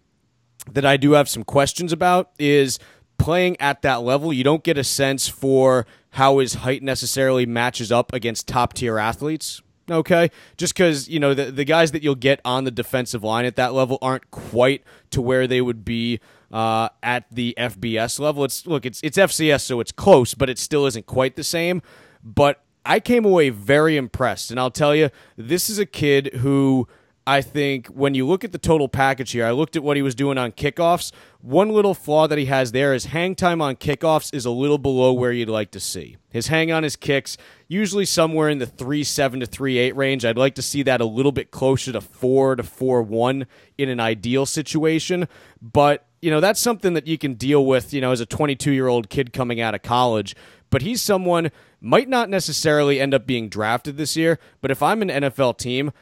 [0.72, 2.78] that I do have some questions about is
[3.18, 4.32] playing at that level.
[4.32, 8.98] You don't get a sense for how his height necessarily matches up against top tier
[8.98, 9.62] athletes.
[9.88, 13.44] Okay, just because you know the the guys that you'll get on the defensive line
[13.44, 16.18] at that level aren't quite to where they would be
[16.50, 18.44] uh, at the FBS level.
[18.44, 21.82] It's look, it's it's FCS, so it's close, but it still isn't quite the same.
[22.24, 26.88] But I came away very impressed, and I'll tell you, this is a kid who
[27.26, 30.02] I think when you look at the total package here, I looked at what he
[30.02, 31.10] was doing on kickoffs.
[31.46, 34.78] One little flaw that he has there is hang time on kickoffs is a little
[34.78, 36.16] below where you'd like to see.
[36.28, 37.36] His hang on his kicks,
[37.68, 40.24] usually somewhere in the 3 7 to 3 8 range.
[40.24, 43.46] I'd like to see that a little bit closer to 4 to 4 1
[43.78, 45.28] in an ideal situation.
[45.62, 48.72] But, you know, that's something that you can deal with, you know, as a 22
[48.72, 50.34] year old kid coming out of college.
[50.68, 55.00] But he's someone, might not necessarily end up being drafted this year, but if I'm
[55.00, 55.92] an NFL team,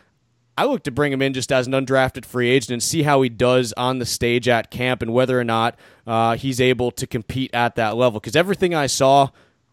[0.57, 3.23] I look to bring him in just as an undrafted free agent and see how
[3.23, 7.07] he does on the stage at camp and whether or not uh, he's able to
[7.07, 8.21] compete at that level.
[8.21, 9.31] Because everything I saw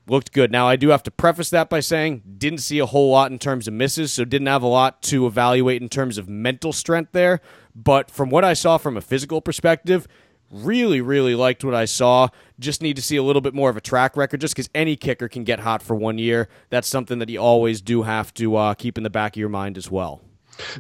[0.08, 0.52] looked good.
[0.52, 3.38] Now, I do have to preface that by saying didn't see a whole lot in
[3.38, 7.12] terms of misses, so didn't have a lot to evaluate in terms of mental strength
[7.12, 7.42] there.
[7.76, 10.08] But from what I saw from a physical perspective,
[10.50, 12.30] really, really liked what I saw.
[12.60, 14.96] Just need to see a little bit more of a track record just because any
[14.96, 16.50] kicker can get hot for one year.
[16.70, 19.50] That's something that you always do have to uh, keep in the back of your
[19.50, 20.22] mind as well.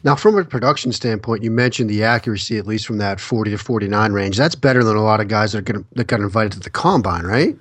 [0.03, 3.57] Now, from a production standpoint, you mentioned the accuracy, at least from that 40 to
[3.57, 4.37] 49 range.
[4.37, 6.69] That's better than a lot of guys that, are gonna, that got invited to the
[6.69, 7.57] combine, right?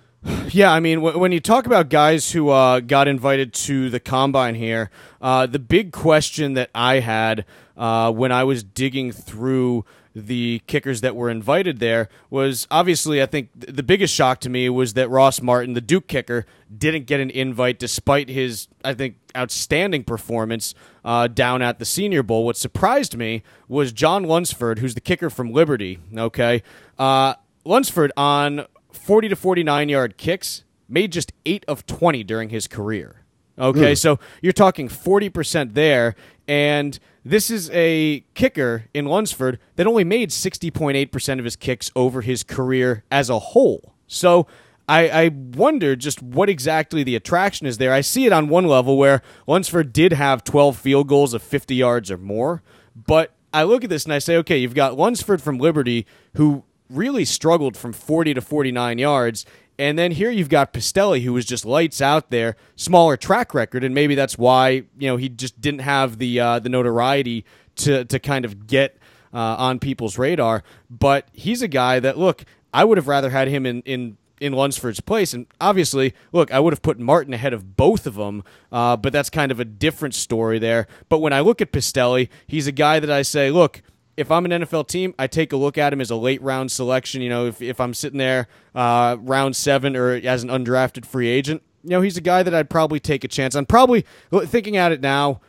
[0.49, 4.01] Yeah, I mean, w- when you talk about guys who uh, got invited to the
[4.01, 4.91] combine here,
[5.23, 7.47] uh, the big question that I had
[7.77, 13.27] uh, when I was digging through the kickers that were invited there was obviously I
[13.27, 16.47] think the biggest shock to me was that Ross Martin, the Duke kicker,
[16.77, 22.23] didn't get an invite despite his I think outstanding performance uh, down at the Senior
[22.23, 22.45] Bowl.
[22.45, 25.99] What surprised me was John Lunsford, who's the kicker from Liberty.
[26.17, 26.63] Okay,
[26.99, 27.35] uh,
[27.65, 32.67] Lunsford on forty to forty nine yard kicks made just eight of twenty during his
[32.67, 33.21] career.
[33.61, 33.99] Okay, mm.
[33.99, 36.15] so you're talking 40% there.
[36.49, 42.23] And this is a kicker in Lunsford that only made 60.8% of his kicks over
[42.23, 43.95] his career as a whole.
[44.07, 44.47] So
[44.91, 47.93] I, I wonder just what exactly the attraction is there.
[47.93, 51.77] I see it on one level where Lunsford did have 12 field goals of 50
[51.77, 52.65] yards or more,
[52.97, 56.65] but I look at this and I say, okay, you've got Lunsford from Liberty who
[56.89, 59.47] really struggled from 40 to 49 yards,
[59.79, 63.85] and then here you've got Pistelli, who was just lights out there, smaller track record,
[63.85, 67.45] and maybe that's why you know he just didn't have the uh, the notoriety
[67.77, 68.99] to to kind of get
[69.33, 70.65] uh, on people's radar.
[70.91, 74.55] But he's a guy that look, I would have rather had him in in in
[74.55, 75.33] Lunsford's place.
[75.35, 79.13] And obviously, look, I would have put Martin ahead of both of them, uh, but
[79.13, 80.87] that's kind of a different story there.
[81.09, 83.83] But when I look at Pistelli, he's a guy that I say, look,
[84.17, 86.73] if I'm an NFL team, I take a look at him as a late round
[86.73, 87.23] selection.
[87.23, 91.29] You know, if, if I'm sitting there uh, round seven or as an undrafted free
[91.29, 93.67] agent, you know, he's a guy that I'd probably take a chance on.
[93.67, 94.05] Probably
[94.45, 95.41] thinking at it now,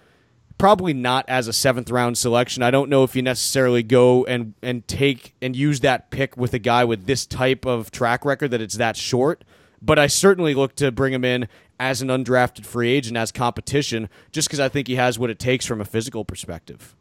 [0.61, 2.61] probably not as a seventh round selection.
[2.61, 6.53] I don't know if you necessarily go and and take and use that pick with
[6.53, 9.43] a guy with this type of track record that it's that short.
[9.81, 11.47] But I certainly look to bring him in
[11.79, 15.39] as an undrafted free agent as competition, just because I think he has what it
[15.39, 16.95] takes from a physical perspective.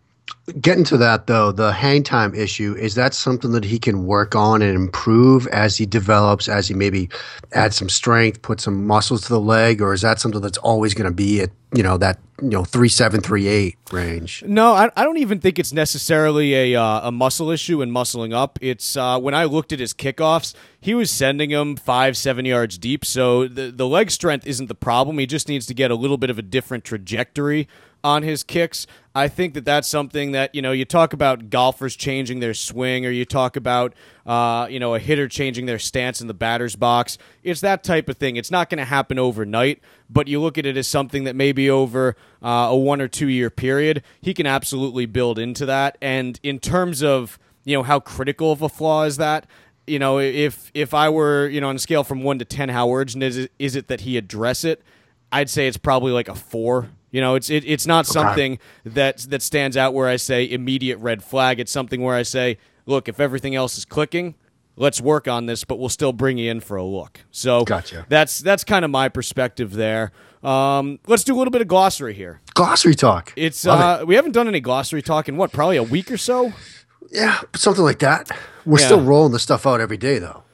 [0.61, 4.35] Getting to that though, the hang time issue is that something that he can work
[4.35, 7.09] on and improve as he develops, as he maybe
[7.53, 10.95] add some strength, put some muscles to the leg, or is that something that's always
[10.95, 14.43] going to be at you know that you know three seven three eight range?
[14.45, 18.35] No, I, I don't even think it's necessarily a uh, a muscle issue and muscling
[18.35, 18.59] up.
[18.61, 22.77] It's uh, when I looked at his kickoffs, he was sending them five seven yards
[22.77, 25.19] deep, so the the leg strength isn't the problem.
[25.19, 27.69] He just needs to get a little bit of a different trajectory
[28.03, 28.87] on his kicks.
[29.14, 33.05] I think that that's something that you know you talk about golfers changing their swing,
[33.05, 33.92] or you talk about
[34.25, 37.18] uh, you know a hitter changing their stance in the batter's box.
[37.42, 38.37] It's that type of thing.
[38.37, 41.68] It's not going to happen overnight, but you look at it as something that maybe
[41.68, 45.99] over uh, a one or two year period, he can absolutely build into that.
[46.01, 49.46] And in terms of you know how critical of a flaw is that?
[49.88, 52.68] You know, if if I were you know on a scale from one to ten,
[52.68, 54.83] how urgent is it, is it that he address it?
[55.33, 58.12] I'd say it's probably like a four you know, it's it, it's not okay.
[58.12, 61.61] something that that stands out where I say immediate red flag.
[61.61, 64.35] It's something where I say, look, if everything else is clicking,
[64.77, 67.20] let's work on this, but we'll still bring you in for a look.
[67.31, 68.07] So gotcha.
[68.09, 70.12] that's that's kind of my perspective there.
[70.42, 72.40] Um, let's do a little bit of glossary here.
[72.55, 73.33] Glossary talk.
[73.37, 74.07] It's uh, it.
[74.07, 76.53] we haven't done any glossary talk in what probably a week or so.
[77.11, 78.31] Yeah, something like that.
[78.64, 78.87] We're yeah.
[78.87, 80.44] still rolling the stuff out every day though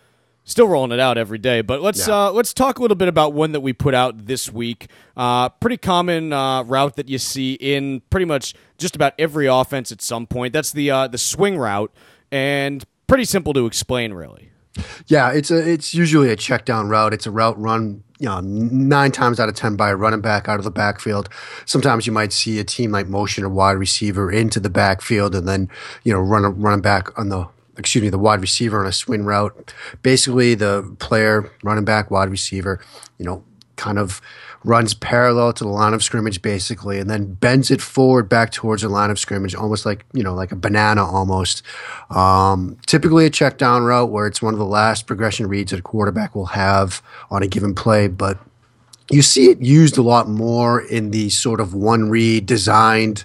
[0.46, 1.60] still rolling it out every day.
[1.60, 2.28] But let's yeah.
[2.28, 4.88] uh, let's talk a little bit about one that we put out this week.
[5.14, 9.92] Uh, pretty common uh, route that you see in pretty much just about every offense
[9.92, 10.54] at some point.
[10.54, 11.92] That's the uh, the swing route,
[12.30, 14.50] and pretty simple to explain, really.
[15.06, 17.12] Yeah, it's a it's usually a check down route.
[17.12, 20.48] It's a route run, you know, nine times out of ten by a running back
[20.48, 21.28] out of the backfield.
[21.64, 25.48] Sometimes you might see a team like motion a wide receiver into the backfield and
[25.48, 25.70] then
[26.04, 28.92] you know run a running back on the excuse me, the wide receiver on a
[28.92, 29.72] swing route.
[30.02, 32.80] Basically, the player, running back, wide receiver,
[33.18, 33.44] you know,
[33.76, 34.20] kind of
[34.64, 38.82] runs parallel to the line of scrimmage basically and then bends it forward back towards
[38.82, 41.62] the line of scrimmage almost like you know like a banana almost
[42.10, 45.78] um, typically a check down route where it's one of the last progression reads that
[45.78, 48.38] a quarterback will have on a given play but
[49.10, 53.24] you see it used a lot more in the sort of one read designed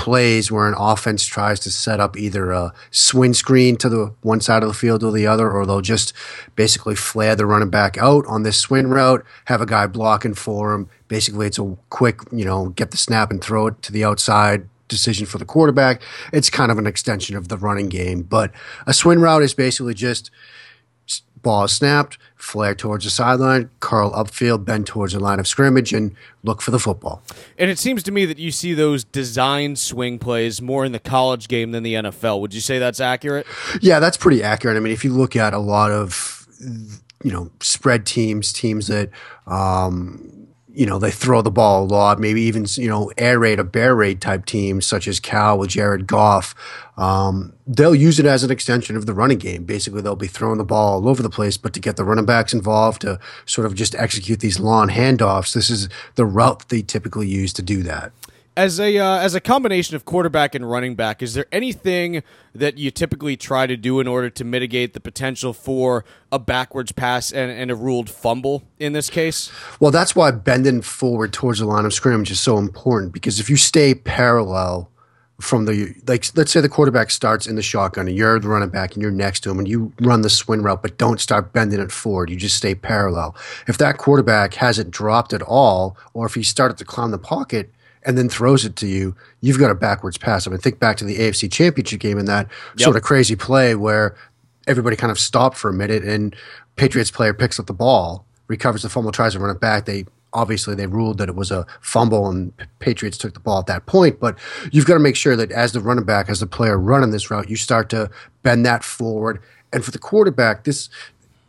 [0.00, 4.40] plays where an offense tries to set up either a swing screen to the one
[4.40, 6.14] side of the field or the other, or they'll just
[6.56, 10.72] basically flare the running back out on this swing route, have a guy blocking for
[10.72, 10.88] him.
[11.08, 14.66] Basically, it's a quick, you know, get the snap and throw it to the outside
[14.88, 16.00] decision for the quarterback.
[16.32, 18.22] It's kind of an extension of the running game.
[18.22, 18.52] But
[18.86, 20.30] a swing route is basically just
[21.42, 26.14] ball snapped, flare towards the sideline, curl upfield, bend towards the line of scrimmage, and
[26.42, 27.22] look for the football.
[27.58, 30.98] And it seems to me that you see those design swing plays more in the
[30.98, 32.40] college game than the NFL.
[32.40, 33.46] Would you say that's accurate?
[33.80, 34.76] Yeah, that's pretty accurate.
[34.76, 36.46] I mean, if you look at a lot of,
[37.22, 39.10] you know, spread teams, teams that,
[39.46, 40.39] um,
[40.74, 43.64] you know, they throw the ball a lot, maybe even, you know, air raid or
[43.64, 46.54] bear raid type teams such as Cal with Jared Goff.
[46.96, 49.64] Um, they'll use it as an extension of the running game.
[49.64, 52.26] Basically, they'll be throwing the ball all over the place, but to get the running
[52.26, 56.82] backs involved to sort of just execute these long handoffs, this is the route they
[56.82, 58.12] typically use to do that
[58.60, 62.22] as a uh, as a combination of quarterback and running back, is there anything
[62.54, 66.92] that you typically try to do in order to mitigate the potential for a backwards
[66.92, 69.50] pass and, and a ruled fumble in this case?
[69.80, 73.48] Well, that's why bending forward towards the line of scrimmage is so important because if
[73.48, 74.90] you stay parallel
[75.40, 78.68] from the like let's say the quarterback starts in the shotgun and you're the running
[78.68, 81.54] back and you're next to him and you run the swing route but don't start
[81.54, 83.34] bending it forward you just stay parallel
[83.66, 87.72] if that quarterback hasn't dropped at all or if he started to climb the pocket
[88.04, 90.46] and then throws it to you, you've got a backwards pass.
[90.46, 92.84] I mean, think back to the AFC Championship game and that yep.
[92.84, 94.16] sort of crazy play where
[94.66, 96.34] everybody kind of stopped for a minute and
[96.76, 99.84] Patriots player picks up the ball, recovers the fumble, tries to run it back.
[99.84, 103.66] They obviously they ruled that it was a fumble and Patriots took the ball at
[103.66, 104.20] that point.
[104.20, 104.38] But
[104.72, 107.30] you've got to make sure that as the running back, as the player running this
[107.30, 108.10] route, you start to
[108.42, 109.40] bend that forward.
[109.72, 110.88] And for the quarterback, this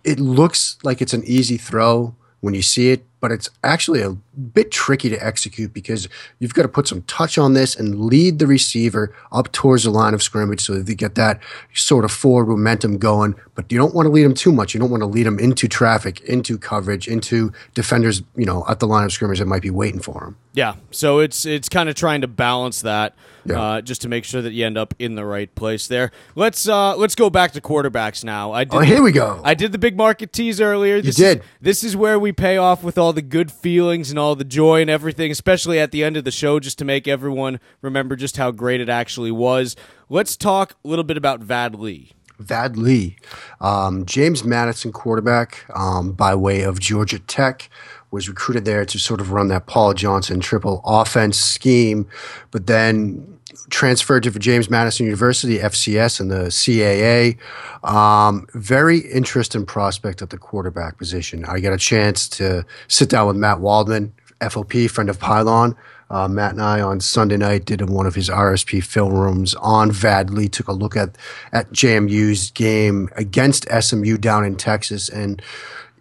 [0.03, 4.12] it looks like it's an easy throw when you see it, but it's actually a
[4.53, 8.39] bit tricky to execute because you've got to put some touch on this and lead
[8.39, 11.39] the receiver up towards the line of scrimmage so that you get that
[11.73, 13.36] sort of forward momentum going.
[13.55, 14.73] But you don't want to lead them too much.
[14.73, 18.79] You don't want to lead them into traffic, into coverage, into defenders, you know, at
[18.79, 20.38] the line of scrimmage that might be waiting for them.
[20.53, 20.75] Yeah.
[20.89, 23.13] So it's it's kind of trying to balance that
[23.45, 23.62] yeah.
[23.62, 26.12] uh, just to make sure that you end up in the right place there.
[26.36, 28.51] Let's uh, let's go back to quarterbacks now.
[28.51, 29.41] I did oh, here the, we go.
[29.43, 31.01] I did the big market tease earlier.
[31.01, 31.38] This you did.
[31.39, 34.43] Is, this is where we pay off with all the good feelings and all the
[34.43, 38.15] joy and everything, especially at the end of the show, just to make everyone remember
[38.15, 39.76] just how great it actually was.
[40.10, 42.12] Let's talk a little bit about Vad Lee.
[42.39, 43.17] Vad Lee,
[43.60, 47.69] um, James Madison quarterback um, by way of Georgia Tech
[48.10, 52.08] was recruited there to sort of run that Paul Johnson triple offense scheme,
[52.52, 53.39] but then
[53.71, 57.38] transferred to James Madison University, FCS, and the CAA.
[57.84, 61.45] Um, very interesting prospect at the quarterback position.
[61.45, 65.75] I got a chance to sit down with Matt Waldman, FOP, friend of Pylon.
[66.12, 69.91] Uh, Matt and I on Sunday night did one of his RSP film rooms on
[69.91, 71.17] Vad Lee, took a look at,
[71.53, 75.07] at JMU's game against SMU down in Texas.
[75.07, 75.41] And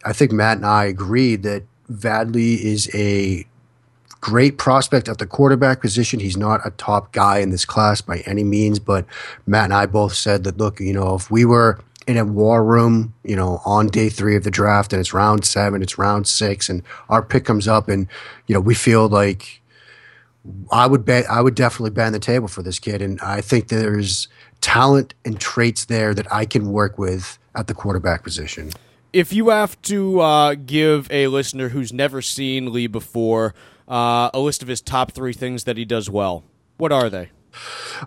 [0.05, 3.47] I think Matt and I agreed that Vad Lee is a
[4.21, 6.21] great prospect at the quarterback position.
[6.21, 9.07] He's not a top guy in this class by any means, but
[9.47, 12.65] Matt and I both said that, look, you know, if we were in a war
[12.65, 16.27] room, you know, on day three of the draft and it's round seven, it's round
[16.27, 18.07] six, and our pick comes up and,
[18.47, 19.63] you know, we feel like
[20.73, 23.03] I would bet, I would definitely bend the table for this kid.
[23.03, 24.29] And I think there's
[24.61, 28.71] talent and traits there that I can work with at the quarterback position.
[29.13, 33.55] If you have to uh, give a listener who's never seen Lee before
[33.91, 36.45] uh, a list of his top three things that he does well.
[36.79, 37.31] What are they?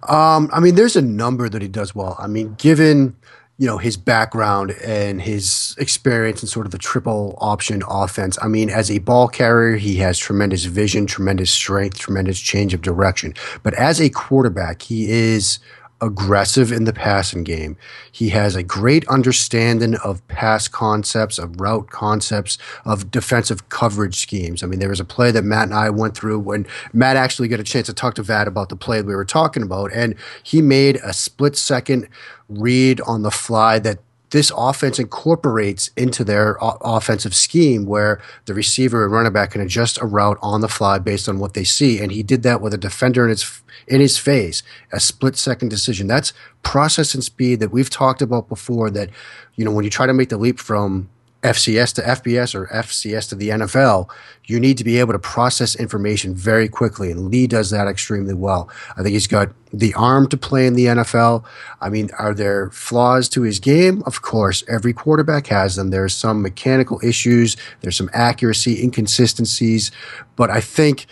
[0.07, 2.15] Um, I mean, there's a number that he does well.
[2.17, 3.17] I mean, given
[3.57, 8.37] you know his background and his experience in sort of the triple option offense.
[8.41, 12.81] I mean, as a ball carrier, he has tremendous vision, tremendous strength, tremendous change of
[12.81, 13.33] direction.
[13.61, 15.59] But as a quarterback, he is
[16.03, 17.77] aggressive in the passing game.
[18.11, 24.61] He has a great understanding of pass concepts, of route concepts, of defensive coverage schemes.
[24.61, 27.47] I mean, there was a play that Matt and I went through when Matt actually
[27.47, 30.15] got a chance to talk to Vad about the play we were talking about, and
[30.43, 32.09] he made a split second
[32.49, 33.99] read on the fly that
[34.33, 39.61] this offense incorporates into their o- offensive scheme where the receiver and running back can
[39.61, 41.99] adjust a route on the fly based on what they see.
[41.99, 45.69] And he did that with a defender in his in his face, a split second
[45.69, 46.07] decision.
[46.07, 48.89] That's process and speed that we've talked about before.
[48.89, 49.11] That
[49.55, 51.09] you know when you try to make the leap from
[51.43, 54.09] FCS to FBS or FCS to the NFL,
[54.45, 57.11] you need to be able to process information very quickly.
[57.11, 58.69] And Lee does that extremely well.
[58.97, 61.43] I think he's got the arm to play in the NFL.
[61.81, 64.03] I mean, are there flaws to his game?
[64.05, 65.89] Of course, every quarterback has them.
[65.89, 69.91] There's some mechanical issues, there's some accuracy inconsistencies,
[70.35, 71.07] but I think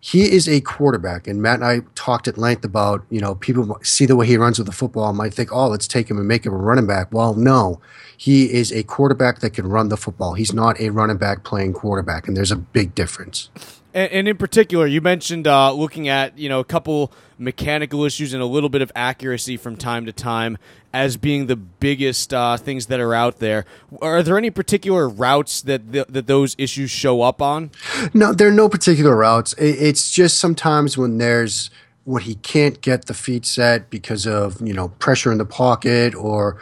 [0.00, 3.78] he is a quarterback, and Matt and I talked at length about, you know, people
[3.82, 6.16] see the way he runs with the football and might think, oh, let's take him
[6.16, 7.12] and make him a running back.
[7.12, 7.80] Well, no,
[8.16, 10.34] he is a quarterback that can run the football.
[10.34, 13.50] He's not a running back playing quarterback, and there's a big difference.
[13.94, 18.34] And, and in particular, you mentioned uh, looking at you know a couple mechanical issues
[18.34, 20.58] and a little bit of accuracy from time to time
[20.92, 23.64] as being the biggest uh, things that are out there.
[24.02, 27.70] Are there any particular routes that th- that those issues show up on?
[28.12, 29.52] No, there are no particular routes.
[29.54, 31.70] It, it's just sometimes when there's
[32.04, 36.14] when he can't get the feet set because of you know pressure in the pocket
[36.14, 36.58] or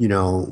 [0.00, 0.48] you know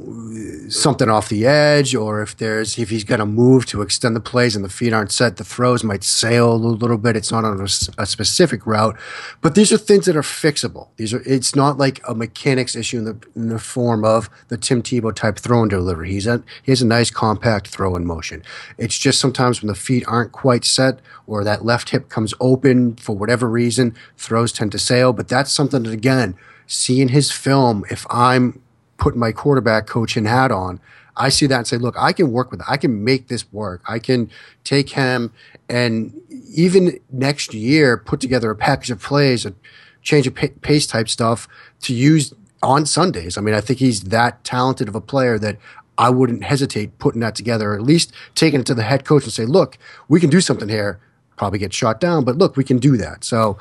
[0.69, 4.21] something off the edge or if there's if he's going to move to extend the
[4.21, 7.17] plays and the feet aren't set the throws might sail a little bit.
[7.17, 7.65] It's not on a,
[7.97, 8.95] a, specific route.
[9.41, 10.89] But these are things that are fixable.
[10.97, 14.59] These are it's not like a mechanics issue in the, in the form of the
[14.59, 16.11] tim tebow type throw and delivery.
[16.11, 18.43] He's a, he has a nice compact throw in motion.
[18.77, 22.97] It's just sometimes when the feet aren't quite set or that left hip comes open
[22.97, 25.15] for whatever reason throws tend to sail.
[25.15, 26.37] But that's something that again
[26.67, 28.61] seeing his film if i'm
[28.99, 30.81] putting my quarterback coaching hat on,
[31.17, 32.67] I see that and say, look, I can work with it.
[32.69, 33.83] I can make this work.
[33.89, 34.31] I can
[34.63, 35.33] take him
[35.69, 36.13] and
[36.55, 39.55] even next year put together a package of plays, a
[40.03, 41.49] change of pace type stuff
[41.81, 42.33] to use
[42.63, 43.37] on Sundays.
[43.37, 45.59] I mean, I think he's that talented of a player that
[45.97, 49.25] I wouldn't hesitate putting that together, or at least taking it to the head coach
[49.25, 49.77] and say, look,
[50.09, 51.01] we can do something here.
[51.37, 53.25] Probably get shot down, but look, we can do that.
[53.25, 53.59] So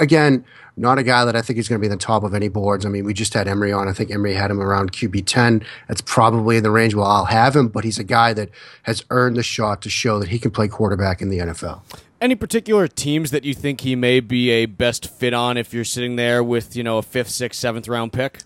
[0.00, 0.44] again,
[0.78, 2.48] not a guy that I think is going to be in the top of any
[2.48, 2.86] boards.
[2.86, 3.88] I mean, we just had Emory on.
[3.88, 5.64] I think Emory had him around QB 10.
[5.88, 8.50] That's probably in the range where I'll have him, but he's a guy that
[8.84, 11.82] has earned the shot to show that he can play quarterback in the NFL.
[12.20, 15.84] Any particular teams that you think he may be a best fit on if you're
[15.84, 18.40] sitting there with, you know, a fifth, sixth, seventh round pick?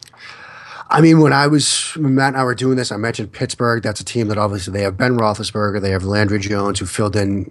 [0.89, 3.83] I mean, when I was when Matt and I were doing this, I mentioned Pittsburgh.
[3.83, 7.17] That's a team that obviously they have Ben Roethlisberger, they have Landry Jones, who filled
[7.17, 7.51] in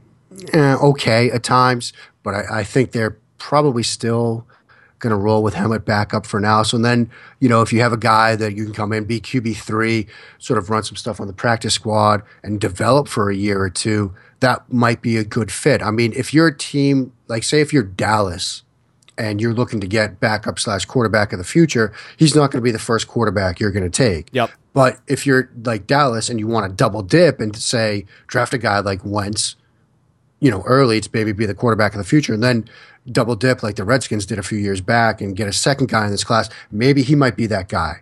[0.53, 4.45] eh, okay at times, but I, I think they're probably still
[5.01, 6.63] going to roll with him at backup for now.
[6.63, 9.19] So then, you know, if you have a guy that you can come in, be
[9.19, 10.07] QB3,
[10.39, 13.69] sort of run some stuff on the practice squad and develop for a year or
[13.69, 15.81] two, that might be a good fit.
[15.81, 18.63] I mean, if you're a team, like say if you're Dallas
[19.17, 22.63] and you're looking to get backup slash quarterback of the future, he's not going to
[22.63, 24.29] be the first quarterback you're going to take.
[24.31, 24.51] Yep.
[24.73, 28.57] But if you're like Dallas and you want to double dip and say draft a
[28.57, 29.55] guy like Wentz,
[30.41, 32.67] you know, early to maybe be the quarterback of the future, and then
[33.09, 36.05] double dip like the Redskins did a few years back and get a second guy
[36.05, 38.01] in this class, maybe he might be that guy.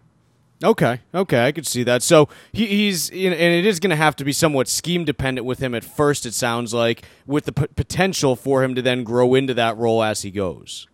[0.62, 2.04] Okay, okay, I could see that.
[2.04, 5.60] So he, he's, and it is going to have to be somewhat scheme dependent with
[5.60, 6.26] him at first.
[6.26, 10.04] It sounds like, with the p- potential for him to then grow into that role
[10.04, 10.88] as he goes.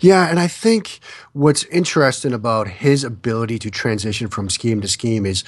[0.00, 1.00] Yeah, and I think
[1.32, 5.42] what's interesting about his ability to transition from scheme to scheme is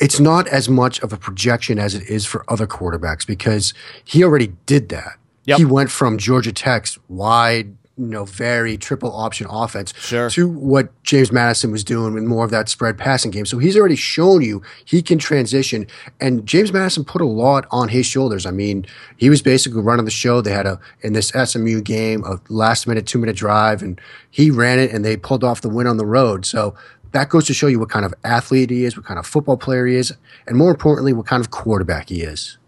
[0.00, 3.74] it's not as much of a projection as it is for other quarterbacks because
[4.04, 5.18] he already did that.
[5.44, 5.58] Yep.
[5.58, 10.30] He went from Georgia Tech's wide, you know, very triple option offense sure.
[10.30, 13.46] to what James Madison was doing with more of that spread passing game.
[13.46, 15.86] So he's already shown you he can transition.
[16.20, 18.46] And James Madison put a lot on his shoulders.
[18.46, 18.86] I mean,
[19.16, 20.40] he was basically running the show.
[20.40, 24.50] They had a in this SMU game a last minute, two minute drive, and he
[24.50, 26.44] ran it and they pulled off the win on the road.
[26.44, 26.74] So
[27.12, 29.56] that goes to show you what kind of athlete he is, what kind of football
[29.56, 30.12] player he is,
[30.46, 32.58] and more importantly, what kind of quarterback he is.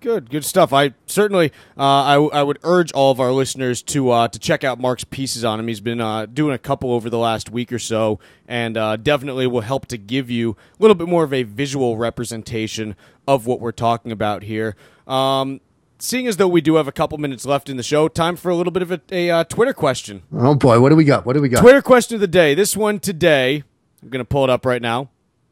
[0.00, 0.74] Good, good stuff.
[0.74, 4.62] I certainly, uh, I, I would urge all of our listeners to uh, to check
[4.62, 5.66] out Mark's pieces on him.
[5.66, 9.46] He's been uh, doing a couple over the last week or so, and uh, definitely
[9.46, 13.60] will help to give you a little bit more of a visual representation of what
[13.60, 14.76] we're talking about here.
[15.06, 15.62] Um,
[15.98, 18.50] seeing as though we do have a couple minutes left in the show, time for
[18.50, 20.22] a little bit of a, a uh, Twitter question.
[20.34, 21.24] Oh boy, what do we got?
[21.24, 21.60] What do we got?
[21.60, 22.54] Twitter question of the day.
[22.54, 23.64] This one today.
[24.04, 25.08] I'm going to pull it up right now.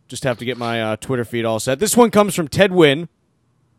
[0.09, 1.79] Just have to get my uh, Twitter feed all set.
[1.79, 3.09] This one comes from Ted Nguyen.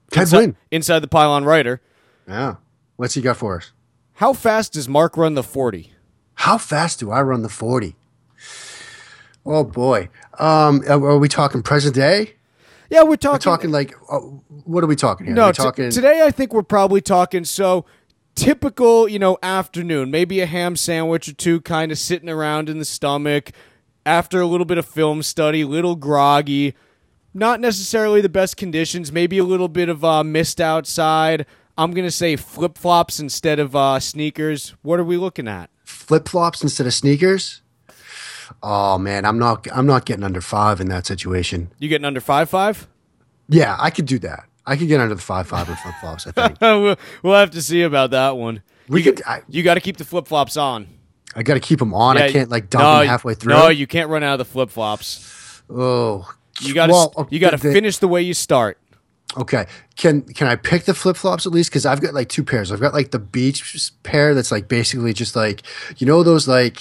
[0.10, 0.56] Ted inside, Nguyen.
[0.72, 1.80] Inside the pylon writer.
[2.28, 2.56] Yeah.
[2.96, 3.72] What's he got for us?
[4.14, 5.94] How fast does Mark run the 40?
[6.36, 7.96] How fast do I run the 40?
[9.46, 10.10] Oh, boy.
[10.40, 12.34] Um, are we talking present day?
[12.90, 13.34] Yeah, we're talking.
[13.34, 15.36] We're talking like, uh, what are we talking here?
[15.36, 15.92] No, talking...
[15.92, 17.86] Today I think we're probably talking so
[18.34, 22.80] typical, you know, afternoon, maybe a ham sandwich or two kind of sitting around in
[22.80, 23.52] the stomach
[24.06, 26.76] after a little bit of film study, little groggy
[27.34, 29.12] not necessarily the best conditions.
[29.12, 31.46] Maybe a little bit of uh, mist outside.
[31.78, 34.76] I'm gonna say flip flops instead of uh, sneakers.
[34.82, 35.70] What are we looking at?
[35.84, 37.62] Flip flops instead of sneakers.
[38.62, 39.68] Oh man, I'm not.
[39.74, 41.72] I'm not getting under five in that situation.
[41.80, 42.88] You getting under five five?
[43.50, 44.46] Yeah, I could do that.
[44.66, 46.28] I could get under the five five with flip flops.
[46.28, 48.62] I think we'll, we'll have to see about that one.
[48.88, 49.24] We you, could.
[49.26, 50.88] I, you got to keep the flip flops on.
[51.36, 52.18] I got to keep them on.
[52.18, 53.54] Yeah, I can't like dump no, them halfway through.
[53.54, 55.62] No, you can't run out of the flip flops.
[55.70, 56.28] Oh
[56.62, 58.78] you got to well, you got to finish the way you start.
[59.36, 59.66] Okay.
[59.96, 61.72] Can can I pick the flip flops at least?
[61.72, 62.72] Because I've got like two pairs.
[62.72, 65.64] I've got like the beach pair that's like basically just like
[65.98, 66.80] you know those like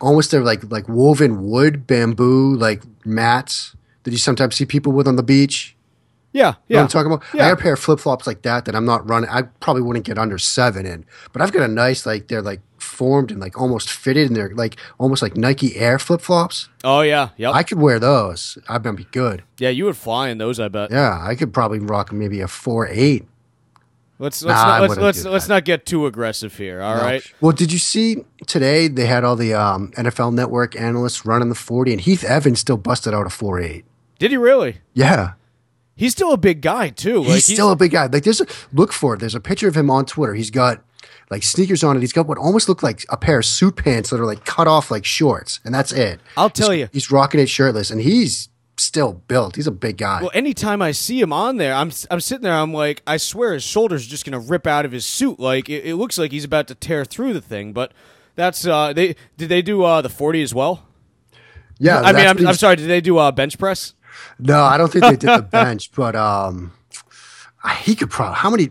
[0.00, 3.74] almost they're like like woven wood bamboo like mats
[4.04, 5.74] that you sometimes see people with on the beach.
[6.30, 6.82] Yeah, You know yeah.
[6.82, 7.24] I'm talking about?
[7.32, 7.46] Yeah.
[7.46, 9.30] I got a pair of flip flops like that that I'm not running.
[9.30, 12.60] I probably wouldn't get under seven in, but I've got a nice like they're like
[12.80, 16.68] formed and like almost fitted and they're like almost like Nike Air flip flops.
[16.84, 17.54] oh yeah, yep.
[17.54, 18.58] I could wear those.
[18.68, 19.42] I'd be good.
[19.58, 20.90] yeah, you would fly in those, I bet.
[20.90, 23.26] Yeah, I could probably rock maybe a four eight.
[24.20, 26.80] Let's let's Nah, not, let's let's, let's not get too aggressive here.
[26.82, 27.22] All right.
[27.40, 31.54] Well, did you see today they had all the um, NFL Network analysts running the
[31.54, 33.84] forty, and Heath Evans still busted out a four eight.
[34.18, 34.78] Did he really?
[34.92, 35.34] Yeah,
[35.98, 37.22] He's still a big guy too.
[37.24, 38.06] he's Like still a big guy.
[38.06, 39.18] Like there's a look for it.
[39.20, 40.34] There's a picture of him on Twitter.
[40.34, 40.80] He's got
[41.30, 42.00] like sneakers on it.
[42.00, 44.66] He's got what almost look like a pair of suit pants that are like cut
[44.66, 46.20] off like shorts, and that's it.
[46.36, 46.88] I'll tell He's- you.
[46.92, 49.56] he's rocking it shirtless, and he's still built.
[49.56, 50.20] He's a big guy.
[50.22, 52.54] Well, anytime I see him on there, I'm I'm sitting there.
[52.54, 55.38] I'm like, I swear his shoulders just gonna rip out of his suit.
[55.40, 57.72] Like it, it looks like he's about to tear through the thing.
[57.72, 57.92] But
[58.36, 60.86] that's uh, they did they do uh, the forty as well?
[61.80, 62.76] yeah, I mean, I'm, I'm sorry.
[62.76, 63.94] Did they do uh, bench press?
[64.38, 66.72] No, I don't think they did the bench, but um,
[67.82, 68.68] he could probably how many?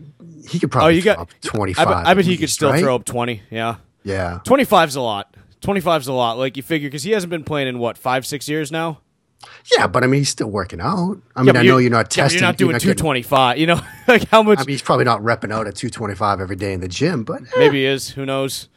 [0.48, 1.88] He could probably Oh, you got up twenty I five.
[1.88, 3.42] bet, I bet he could still throw up twenty.
[3.50, 5.34] Yeah, Yeah, 25's a lot.
[5.62, 6.38] 25's a lot.
[6.38, 9.00] Like you figure, because he hasn't been playing in what five, six years now.
[9.76, 11.18] yeah, but I mean, he's still working out.
[11.36, 12.40] I mean, but I know you're not yeah, testing.
[12.40, 13.58] you're not doing getting- two twenty five.
[13.58, 14.58] You know, like how much?
[14.58, 17.42] I mean, he's probably not repping out at 225 every day in the gym, but
[17.42, 18.10] eh, maybe he is.
[18.10, 18.68] Who knows?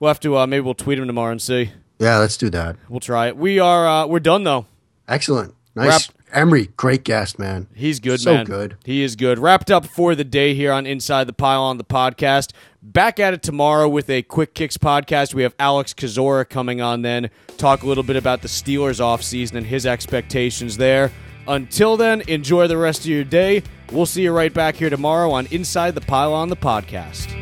[0.00, 0.36] We'll have to.
[0.38, 1.72] Uh, maybe we'll tweet him tomorrow and see.
[1.98, 2.76] yeah, let's do that.
[2.88, 3.36] We'll try it.
[3.36, 3.86] We are.
[3.88, 4.66] Uh, we're done though.
[5.08, 5.54] Excellent.
[5.74, 6.10] Nice.
[6.32, 7.68] Emory, great guest, man.
[7.74, 8.18] He's good, man.
[8.18, 8.44] So man.
[8.46, 8.76] good.
[8.84, 9.38] He is good.
[9.38, 12.52] Wrapped up for the day here on Inside the Pylon the podcast.
[12.82, 15.34] Back at it tomorrow with a Quick Kicks podcast.
[15.34, 17.30] We have Alex Kozora coming on then.
[17.56, 21.10] Talk a little bit about the Steelers offseason and his expectations there.
[21.46, 23.62] Until then, enjoy the rest of your day.
[23.90, 27.34] We'll see you right back here tomorrow on Inside the Pylon the podcast.